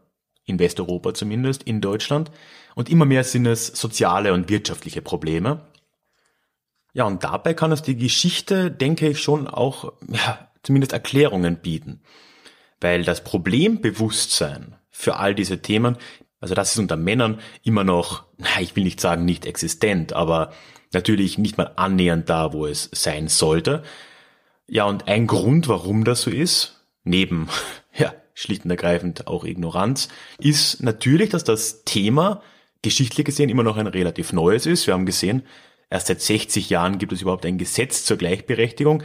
in 0.44 0.59
Westeuropa 0.59 1.14
zumindest, 1.14 1.62
in 1.62 1.81
Deutschland, 1.81 2.33
und 2.74 2.90
immer 2.90 3.05
mehr 3.05 3.22
sind 3.22 3.46
es 3.46 3.68
soziale 3.68 4.33
und 4.33 4.48
wirtschaftliche 4.48 5.02
Probleme, 5.02 5.61
ja, 6.94 7.05
und 7.05 7.24
dabei 7.24 7.55
kann 7.55 7.72
es 7.72 7.83
die 7.83 7.96
Geschichte, 7.96 8.70
denke 8.70 9.09
ich, 9.09 9.20
schon 9.20 9.48
auch, 9.48 9.94
ja, 10.09 10.50
zumindest 10.62 10.92
Erklärungen 10.92 11.57
bieten. 11.57 12.02
Weil 12.81 13.05
das 13.05 13.24
Problembewusstsein 13.24 14.76
für 14.90 15.16
all 15.16 15.35
diese 15.35 15.62
Themen, 15.62 15.96
also 16.42 16.55
das 16.55 16.72
ist 16.72 16.78
unter 16.78 16.96
Männern 16.96 17.40
immer 17.62 17.85
noch, 17.85 18.24
na, 18.37 18.61
ich 18.61 18.76
will 18.76 18.85
nicht 18.85 19.00
sagen 19.00 19.24
nicht 19.24 19.46
existent, 19.46 20.12
aber 20.12 20.52
natürlich 20.92 21.38
nicht 21.38 21.57
mal 21.57 21.72
annähernd 21.76 22.28
da, 22.28 22.52
wo 22.52 22.66
es 22.66 22.90
sein 22.92 23.28
sollte. 23.28 23.83
Ja, 24.66 24.85
und 24.85 25.09
ein 25.09 25.26
Grund, 25.26 25.68
warum 25.68 26.05
das 26.05 26.22
so 26.22 26.31
ist, 26.31 26.85
neben, 27.05 27.48
ja, 27.94 28.12
schlicht 28.35 28.64
und 28.64 28.70
ergreifend 28.70 29.26
auch 29.26 29.44
Ignoranz, 29.44 30.09
ist 30.38 30.83
natürlich, 30.83 31.31
dass 31.31 31.44
das 31.44 31.85
Thema 31.85 32.42
geschichtlich 32.83 33.24
gesehen 33.24 33.48
immer 33.48 33.62
noch 33.62 33.78
ein 33.78 33.87
relativ 33.87 34.35
neues 34.35 34.66
ist. 34.66 34.87
Wir 34.87 34.94
haben 34.94 35.07
gesehen, 35.07 35.44
Erst 35.92 36.07
seit 36.07 36.22
60 36.22 36.70
Jahren 36.70 36.96
gibt 36.96 37.12
es 37.12 37.20
überhaupt 37.20 37.44
ein 37.44 37.59
Gesetz 37.59 38.07
zur 38.07 38.16
Gleichberechtigung. 38.16 39.02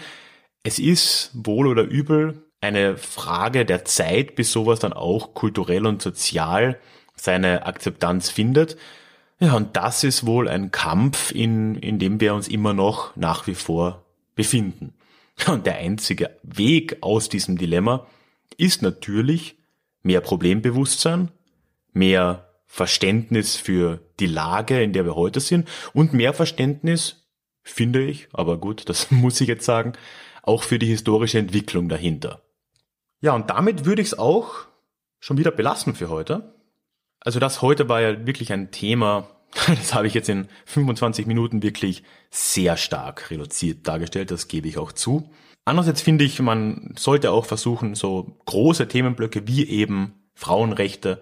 Es 0.63 0.79
ist 0.79 1.31
wohl 1.33 1.67
oder 1.67 1.83
übel 1.83 2.45
eine 2.61 2.95
Frage 2.95 3.65
der 3.65 3.83
Zeit, 3.83 4.35
bis 4.35 4.53
sowas 4.53 4.79
dann 4.79 4.93
auch 4.93 5.33
kulturell 5.33 5.85
und 5.85 6.01
sozial 6.01 6.79
seine 7.19 7.65
Akzeptanz 7.65 8.29
findet. 8.29 8.77
Ja, 9.39 9.53
und 9.53 9.75
das 9.75 10.03
ist 10.03 10.25
wohl 10.25 10.47
ein 10.47 10.71
Kampf, 10.71 11.31
in, 11.31 11.75
in 11.75 11.99
dem 11.99 12.19
wir 12.19 12.33
uns 12.33 12.47
immer 12.47 12.73
noch 12.73 13.15
nach 13.15 13.45
wie 13.47 13.55
vor 13.55 14.03
befinden. 14.35 14.93
Und 15.47 15.65
der 15.65 15.75
einzige 15.75 16.31
Weg 16.41 16.97
aus 17.01 17.29
diesem 17.29 17.57
Dilemma 17.57 18.07
ist 18.57 18.81
natürlich 18.81 19.57
mehr 20.01 20.21
Problembewusstsein, 20.21 21.29
mehr 21.93 22.47
Verständnis 22.65 23.55
für 23.55 23.99
die 24.19 24.25
Lage, 24.25 24.81
in 24.81 24.93
der 24.93 25.05
wir 25.05 25.15
heute 25.15 25.39
sind 25.39 25.67
und 25.93 26.13
mehr 26.13 26.33
Verständnis, 26.33 27.27
finde 27.63 28.03
ich, 28.03 28.27
aber 28.33 28.57
gut, 28.57 28.89
das 28.89 29.11
muss 29.11 29.39
ich 29.41 29.47
jetzt 29.47 29.65
sagen, 29.65 29.93
auch 30.41 30.63
für 30.63 30.79
die 30.79 30.87
historische 30.87 31.39
Entwicklung 31.39 31.89
dahinter. 31.89 32.41
Ja, 33.21 33.33
und 33.33 33.49
damit 33.49 33.85
würde 33.85 34.01
ich 34.01 34.09
es 34.09 34.19
auch 34.19 34.67
schon 35.19 35.37
wieder 35.37 35.51
belassen 35.51 35.95
für 35.95 36.09
heute. 36.09 36.53
Also 37.27 37.41
das 37.41 37.61
heute 37.61 37.89
war 37.89 37.99
ja 37.99 38.25
wirklich 38.25 38.53
ein 38.53 38.71
Thema, 38.71 39.27
das 39.67 39.93
habe 39.93 40.07
ich 40.07 40.13
jetzt 40.13 40.29
in 40.29 40.47
25 40.63 41.27
Minuten 41.27 41.61
wirklich 41.61 42.03
sehr 42.29 42.77
stark 42.77 43.29
reduziert 43.29 43.85
dargestellt, 43.85 44.31
das 44.31 44.47
gebe 44.47 44.69
ich 44.69 44.77
auch 44.77 44.93
zu. 44.93 45.29
Andererseits 45.65 46.01
finde 46.01 46.23
ich, 46.23 46.39
man 46.39 46.93
sollte 46.97 47.31
auch 47.31 47.43
versuchen, 47.43 47.95
so 47.95 48.37
große 48.45 48.87
Themenblöcke 48.87 49.45
wie 49.45 49.67
eben 49.67 50.13
Frauenrechte 50.35 51.21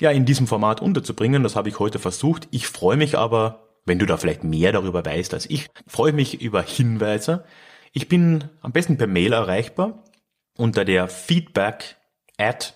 ja 0.00 0.10
in 0.10 0.24
diesem 0.24 0.46
Format 0.46 0.80
unterzubringen. 0.80 1.42
Das 1.42 1.56
habe 1.56 1.68
ich 1.68 1.78
heute 1.78 1.98
versucht. 1.98 2.48
Ich 2.50 2.66
freue 2.66 2.96
mich 2.96 3.18
aber, 3.18 3.68
wenn 3.84 3.98
du 3.98 4.06
da 4.06 4.16
vielleicht 4.16 4.44
mehr 4.44 4.72
darüber 4.72 5.04
weißt 5.04 5.34
als 5.34 5.44
ich, 5.50 5.68
freue 5.86 6.14
mich 6.14 6.40
über 6.40 6.62
Hinweise. 6.62 7.44
Ich 7.92 8.08
bin 8.08 8.44
am 8.62 8.72
besten 8.72 8.96
per 8.96 9.08
Mail 9.08 9.34
erreichbar 9.34 10.04
unter 10.56 10.86
der 10.86 11.06
feedback 11.06 11.96
at 12.38 12.74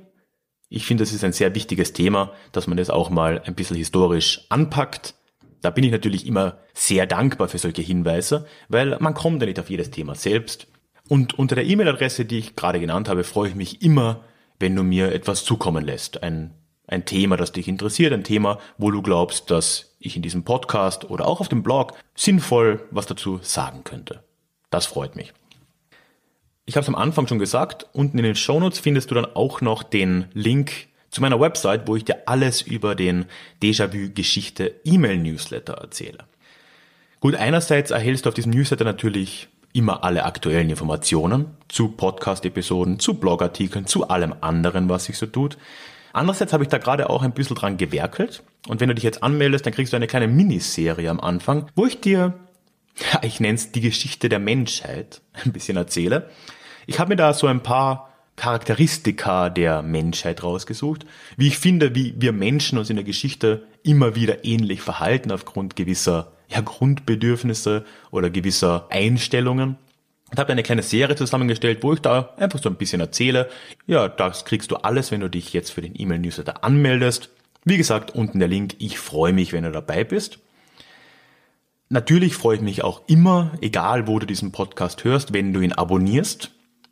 Ich 0.72 0.86
finde, 0.86 1.02
es 1.02 1.12
ist 1.12 1.24
ein 1.24 1.32
sehr 1.32 1.56
wichtiges 1.56 1.92
Thema, 1.92 2.32
dass 2.52 2.68
man 2.68 2.76
das 2.76 2.90
auch 2.90 3.10
mal 3.10 3.42
ein 3.44 3.56
bisschen 3.56 3.76
historisch 3.76 4.46
anpackt. 4.50 5.16
Da 5.62 5.70
bin 5.70 5.82
ich 5.82 5.90
natürlich 5.90 6.26
immer 6.26 6.58
sehr 6.74 7.06
dankbar 7.06 7.48
für 7.48 7.58
solche 7.58 7.82
Hinweise, 7.82 8.46
weil 8.68 8.96
man 9.00 9.14
kommt 9.14 9.42
ja 9.42 9.46
nicht 9.46 9.58
auf 9.58 9.68
jedes 9.68 9.90
Thema 9.90 10.14
selbst. 10.14 10.68
Und 11.08 11.36
unter 11.36 11.56
der 11.56 11.66
E-Mail-Adresse, 11.66 12.24
die 12.24 12.38
ich 12.38 12.54
gerade 12.54 12.78
genannt 12.78 13.08
habe, 13.08 13.24
freue 13.24 13.48
ich 13.48 13.56
mich 13.56 13.82
immer, 13.82 14.24
wenn 14.60 14.76
du 14.76 14.84
mir 14.84 15.12
etwas 15.12 15.44
zukommen 15.44 15.84
lässt. 15.84 16.22
Ein, 16.22 16.54
ein 16.86 17.04
Thema, 17.04 17.36
das 17.36 17.50
dich 17.50 17.66
interessiert, 17.66 18.12
ein 18.12 18.22
Thema, 18.22 18.60
wo 18.78 18.92
du 18.92 19.02
glaubst, 19.02 19.50
dass 19.50 19.96
ich 19.98 20.14
in 20.14 20.22
diesem 20.22 20.44
Podcast 20.44 21.10
oder 21.10 21.26
auch 21.26 21.40
auf 21.40 21.48
dem 21.48 21.64
Blog 21.64 21.94
sinnvoll 22.14 22.86
was 22.92 23.06
dazu 23.06 23.40
sagen 23.42 23.82
könnte. 23.82 24.22
Das 24.70 24.86
freut 24.86 25.16
mich. 25.16 25.32
Ich 26.70 26.76
habe 26.76 26.84
es 26.84 26.88
am 26.88 26.94
Anfang 26.94 27.26
schon 27.26 27.40
gesagt, 27.40 27.86
unten 27.94 28.16
in 28.18 28.22
den 28.22 28.36
Shownotes 28.36 28.78
findest 28.78 29.10
du 29.10 29.16
dann 29.16 29.24
auch 29.24 29.60
noch 29.60 29.82
den 29.82 30.26
Link 30.34 30.86
zu 31.10 31.20
meiner 31.20 31.40
Website, 31.40 31.88
wo 31.88 31.96
ich 31.96 32.04
dir 32.04 32.28
alles 32.28 32.62
über 32.62 32.94
den 32.94 33.24
Déjà-vu-Geschichte 33.60 34.76
E-Mail-Newsletter 34.84 35.72
erzähle. 35.72 36.18
Gut, 37.18 37.34
einerseits 37.34 37.90
erhältst 37.90 38.24
du 38.24 38.28
auf 38.28 38.36
diesem 38.36 38.52
Newsletter 38.52 38.84
natürlich 38.84 39.48
immer 39.72 40.04
alle 40.04 40.24
aktuellen 40.24 40.70
Informationen 40.70 41.46
zu 41.66 41.88
Podcast-Episoden, 41.88 43.00
zu 43.00 43.14
Blogartikeln, 43.14 43.88
zu 43.88 44.06
allem 44.06 44.32
anderen, 44.40 44.88
was 44.88 45.06
sich 45.06 45.18
so 45.18 45.26
tut. 45.26 45.58
Andererseits 46.12 46.52
habe 46.52 46.62
ich 46.62 46.68
da 46.68 46.78
gerade 46.78 47.10
auch 47.10 47.24
ein 47.24 47.32
bisschen 47.32 47.56
dran 47.56 47.78
gewerkelt. 47.78 48.44
Und 48.68 48.78
wenn 48.78 48.86
du 48.86 48.94
dich 48.94 49.02
jetzt 49.02 49.24
anmeldest, 49.24 49.66
dann 49.66 49.74
kriegst 49.74 49.92
du 49.92 49.96
eine 49.96 50.06
kleine 50.06 50.28
Miniserie 50.28 51.10
am 51.10 51.18
Anfang, 51.18 51.66
wo 51.74 51.84
ich 51.84 52.00
dir, 52.00 52.34
ich 53.22 53.40
nenne 53.40 53.56
es 53.56 53.72
die 53.72 53.80
Geschichte 53.80 54.28
der 54.28 54.38
Menschheit, 54.38 55.20
ein 55.44 55.52
bisschen 55.52 55.76
erzähle. 55.76 56.30
Ich 56.90 56.98
habe 56.98 57.10
mir 57.10 57.16
da 57.16 57.32
so 57.34 57.46
ein 57.46 57.62
paar 57.62 58.10
Charakteristika 58.34 59.48
der 59.48 59.80
Menschheit 59.80 60.42
rausgesucht, 60.42 61.06
wie 61.36 61.46
ich 61.46 61.56
finde, 61.56 61.94
wie 61.94 62.16
wir 62.18 62.32
Menschen 62.32 62.78
uns 62.78 62.90
in 62.90 62.96
der 62.96 63.04
Geschichte 63.04 63.62
immer 63.84 64.16
wieder 64.16 64.44
ähnlich 64.44 64.82
verhalten 64.82 65.30
aufgrund 65.30 65.76
gewisser 65.76 66.32
ja, 66.48 66.60
Grundbedürfnisse 66.60 67.84
oder 68.10 68.28
gewisser 68.28 68.88
Einstellungen. 68.90 69.76
Und 70.32 70.38
habe 70.40 70.50
eine 70.50 70.64
kleine 70.64 70.82
Serie 70.82 71.14
zusammengestellt, 71.14 71.84
wo 71.84 71.92
ich 71.92 72.00
da 72.00 72.34
einfach 72.38 72.60
so 72.60 72.68
ein 72.68 72.74
bisschen 72.74 73.00
erzähle. 73.00 73.48
Ja, 73.86 74.08
das 74.08 74.44
kriegst 74.44 74.72
du 74.72 74.76
alles, 74.78 75.12
wenn 75.12 75.20
du 75.20 75.30
dich 75.30 75.52
jetzt 75.52 75.70
für 75.70 75.82
den 75.82 75.94
E-Mail-Newsletter 75.96 76.64
anmeldest. 76.64 77.30
Wie 77.64 77.76
gesagt, 77.76 78.16
unten 78.16 78.40
der 78.40 78.48
Link. 78.48 78.74
Ich 78.80 78.98
freue 78.98 79.32
mich, 79.32 79.52
wenn 79.52 79.62
du 79.62 79.70
dabei 79.70 80.02
bist. 80.02 80.40
Natürlich 81.88 82.34
freue 82.34 82.56
ich 82.56 82.62
mich 82.62 82.82
auch 82.82 83.02
immer, 83.06 83.52
egal 83.60 84.08
wo 84.08 84.18
du 84.18 84.26
diesen 84.26 84.50
Podcast 84.50 85.04
hörst, 85.04 85.32
wenn 85.32 85.52
du 85.52 85.60
ihn 85.60 85.72
abonnierst. 85.72 86.50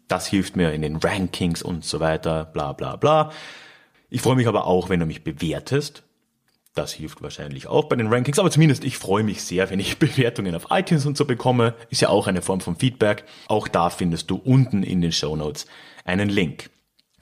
Das 0.08 0.26
hilft 0.26 0.56
mir 0.56 0.72
in 0.72 0.82
den 0.82 0.96
Rankings 0.96 1.62
und 1.62 1.84
so 1.84 2.00
weiter, 2.00 2.46
bla 2.46 2.72
bla 2.72 2.96
bla. 2.96 3.30
Ich 4.10 4.22
freue 4.22 4.36
mich 4.36 4.48
aber 4.48 4.66
auch, 4.66 4.88
wenn 4.88 5.00
du 5.00 5.06
mich 5.06 5.22
bewertest. 5.22 6.02
Das 6.74 6.92
hilft 6.92 7.22
wahrscheinlich 7.22 7.66
auch 7.66 7.84
bei 7.84 7.96
den 7.96 8.06
Rankings, 8.06 8.38
aber 8.38 8.50
zumindest 8.50 8.84
ich 8.84 8.96
freue 8.96 9.22
mich 9.22 9.42
sehr, 9.42 9.68
wenn 9.68 9.80
ich 9.80 9.98
Bewertungen 9.98 10.54
auf 10.54 10.68
iTunes 10.70 11.06
und 11.06 11.16
so 11.16 11.24
bekomme. 11.24 11.74
Ist 11.90 12.00
ja 12.00 12.08
auch 12.08 12.26
eine 12.26 12.40
Form 12.40 12.60
von 12.60 12.76
Feedback. 12.76 13.24
Auch 13.48 13.68
da 13.68 13.90
findest 13.90 14.30
du 14.30 14.36
unten 14.36 14.82
in 14.82 15.02
den 15.02 15.12
Show 15.12 15.36
Notes 15.36 15.66
einen 16.04 16.28
Link. 16.28 16.70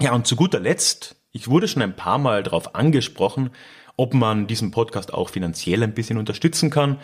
Ja, 0.00 0.12
und 0.14 0.26
zu 0.26 0.36
guter 0.36 0.60
Letzt, 0.60 1.16
ich 1.32 1.48
wurde 1.48 1.68
schon 1.68 1.82
ein 1.82 1.96
paar 1.96 2.18
Mal 2.18 2.42
darauf 2.42 2.74
angesprochen, 2.74 3.50
ob 3.96 4.14
man 4.14 4.46
diesen 4.46 4.70
Podcast 4.70 5.12
auch 5.12 5.30
finanziell 5.30 5.82
ein 5.82 5.94
bisschen 5.94 6.18
unterstützen 6.18 6.70
kann. 6.70 6.98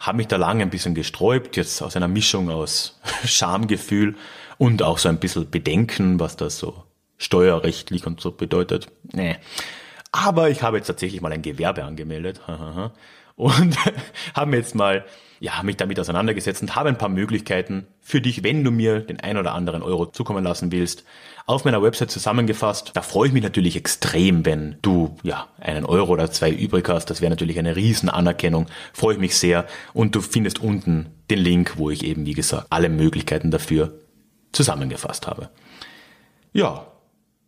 Habe 0.00 0.16
mich 0.16 0.26
da 0.26 0.36
lange 0.36 0.62
ein 0.62 0.70
bisschen 0.70 0.96
gesträubt, 0.96 1.56
jetzt 1.56 1.80
aus 1.80 1.94
einer 1.94 2.08
Mischung 2.08 2.50
aus 2.50 3.00
Schamgefühl 3.24 4.16
und 4.62 4.80
auch 4.84 4.98
so 4.98 5.08
ein 5.08 5.18
bisschen 5.18 5.50
Bedenken, 5.50 6.20
was 6.20 6.36
das 6.36 6.56
so 6.56 6.84
steuerrechtlich 7.18 8.06
und 8.06 8.20
so 8.20 8.30
bedeutet. 8.30 8.86
Nee. 9.12 9.34
Aber 10.12 10.50
ich 10.50 10.62
habe 10.62 10.76
jetzt 10.76 10.86
tatsächlich 10.86 11.20
mal 11.20 11.32
ein 11.32 11.42
Gewerbe 11.42 11.82
angemeldet 11.82 12.40
und 13.34 13.76
habe 14.36 14.56
jetzt 14.56 14.76
mal 14.76 15.04
ja, 15.40 15.60
mich 15.64 15.78
damit 15.78 15.98
auseinandergesetzt 15.98 16.62
und 16.62 16.76
habe 16.76 16.90
ein 16.90 16.96
paar 16.96 17.08
Möglichkeiten 17.08 17.88
für 18.00 18.20
dich, 18.20 18.44
wenn 18.44 18.62
du 18.62 18.70
mir 18.70 19.00
den 19.00 19.18
ein 19.18 19.36
oder 19.36 19.52
anderen 19.52 19.82
Euro 19.82 20.06
zukommen 20.06 20.44
lassen 20.44 20.70
willst, 20.70 21.02
auf 21.44 21.64
meiner 21.64 21.82
Website 21.82 22.12
zusammengefasst. 22.12 22.92
Da 22.94 23.02
freue 23.02 23.26
ich 23.26 23.34
mich 23.34 23.42
natürlich 23.42 23.74
extrem, 23.74 24.46
wenn 24.46 24.76
du 24.80 25.16
ja 25.24 25.48
einen 25.58 25.84
Euro 25.84 26.12
oder 26.12 26.30
zwei 26.30 26.52
übrig 26.52 26.88
hast. 26.88 27.06
Das 27.06 27.20
wäre 27.20 27.30
natürlich 27.30 27.58
eine 27.58 27.74
riesen 27.74 28.08
Anerkennung. 28.08 28.68
Freue 28.92 29.14
ich 29.14 29.20
mich 29.20 29.36
sehr. 29.36 29.66
Und 29.92 30.14
du 30.14 30.20
findest 30.20 30.60
unten 30.60 31.06
den 31.30 31.40
Link, 31.40 31.78
wo 31.78 31.90
ich 31.90 32.04
eben, 32.04 32.26
wie 32.26 32.34
gesagt, 32.34 32.68
alle 32.70 32.88
Möglichkeiten 32.88 33.50
dafür 33.50 33.98
zusammengefasst 34.52 35.26
habe. 35.26 35.50
Ja, 36.52 36.86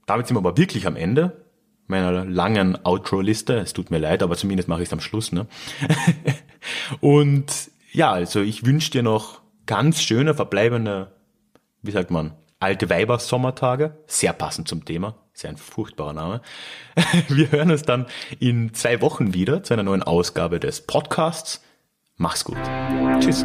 damit 0.06 0.26
sind 0.26 0.36
wir 0.36 0.40
aber 0.40 0.56
wirklich 0.56 0.86
am 0.86 0.96
Ende 0.96 1.44
meiner 1.86 2.24
langen 2.24 2.78
Outro-Liste. 2.84 3.58
Es 3.58 3.72
tut 3.72 3.90
mir 3.90 3.98
leid, 3.98 4.22
aber 4.22 4.36
zumindest 4.36 4.68
mache 4.68 4.82
ich 4.82 4.88
es 4.88 4.92
am 4.92 5.00
Schluss. 5.00 5.32
Ne? 5.32 5.46
Und 7.00 7.70
ja, 7.92 8.12
also 8.12 8.40
ich 8.40 8.64
wünsche 8.64 8.90
dir 8.90 9.02
noch 9.02 9.40
ganz 9.66 10.02
schöne, 10.02 10.34
verbleibende, 10.34 11.12
wie 11.82 11.90
sagt 11.90 12.10
man, 12.10 12.32
alte 12.58 12.88
Weiber-Sommertage. 12.88 13.98
Sehr 14.06 14.32
passend 14.32 14.68
zum 14.68 14.84
Thema. 14.84 15.16
Sehr 15.34 15.50
ein 15.50 15.56
furchtbarer 15.56 16.12
Name. 16.12 16.40
Wir 17.28 17.50
hören 17.50 17.70
uns 17.70 17.82
dann 17.82 18.06
in 18.38 18.72
zwei 18.72 19.00
Wochen 19.00 19.34
wieder 19.34 19.62
zu 19.62 19.74
einer 19.74 19.82
neuen 19.82 20.02
Ausgabe 20.02 20.60
des 20.60 20.86
Podcasts. 20.86 21.62
Mach's 22.16 22.44
gut. 22.44 22.58
Tschüss. 23.20 23.44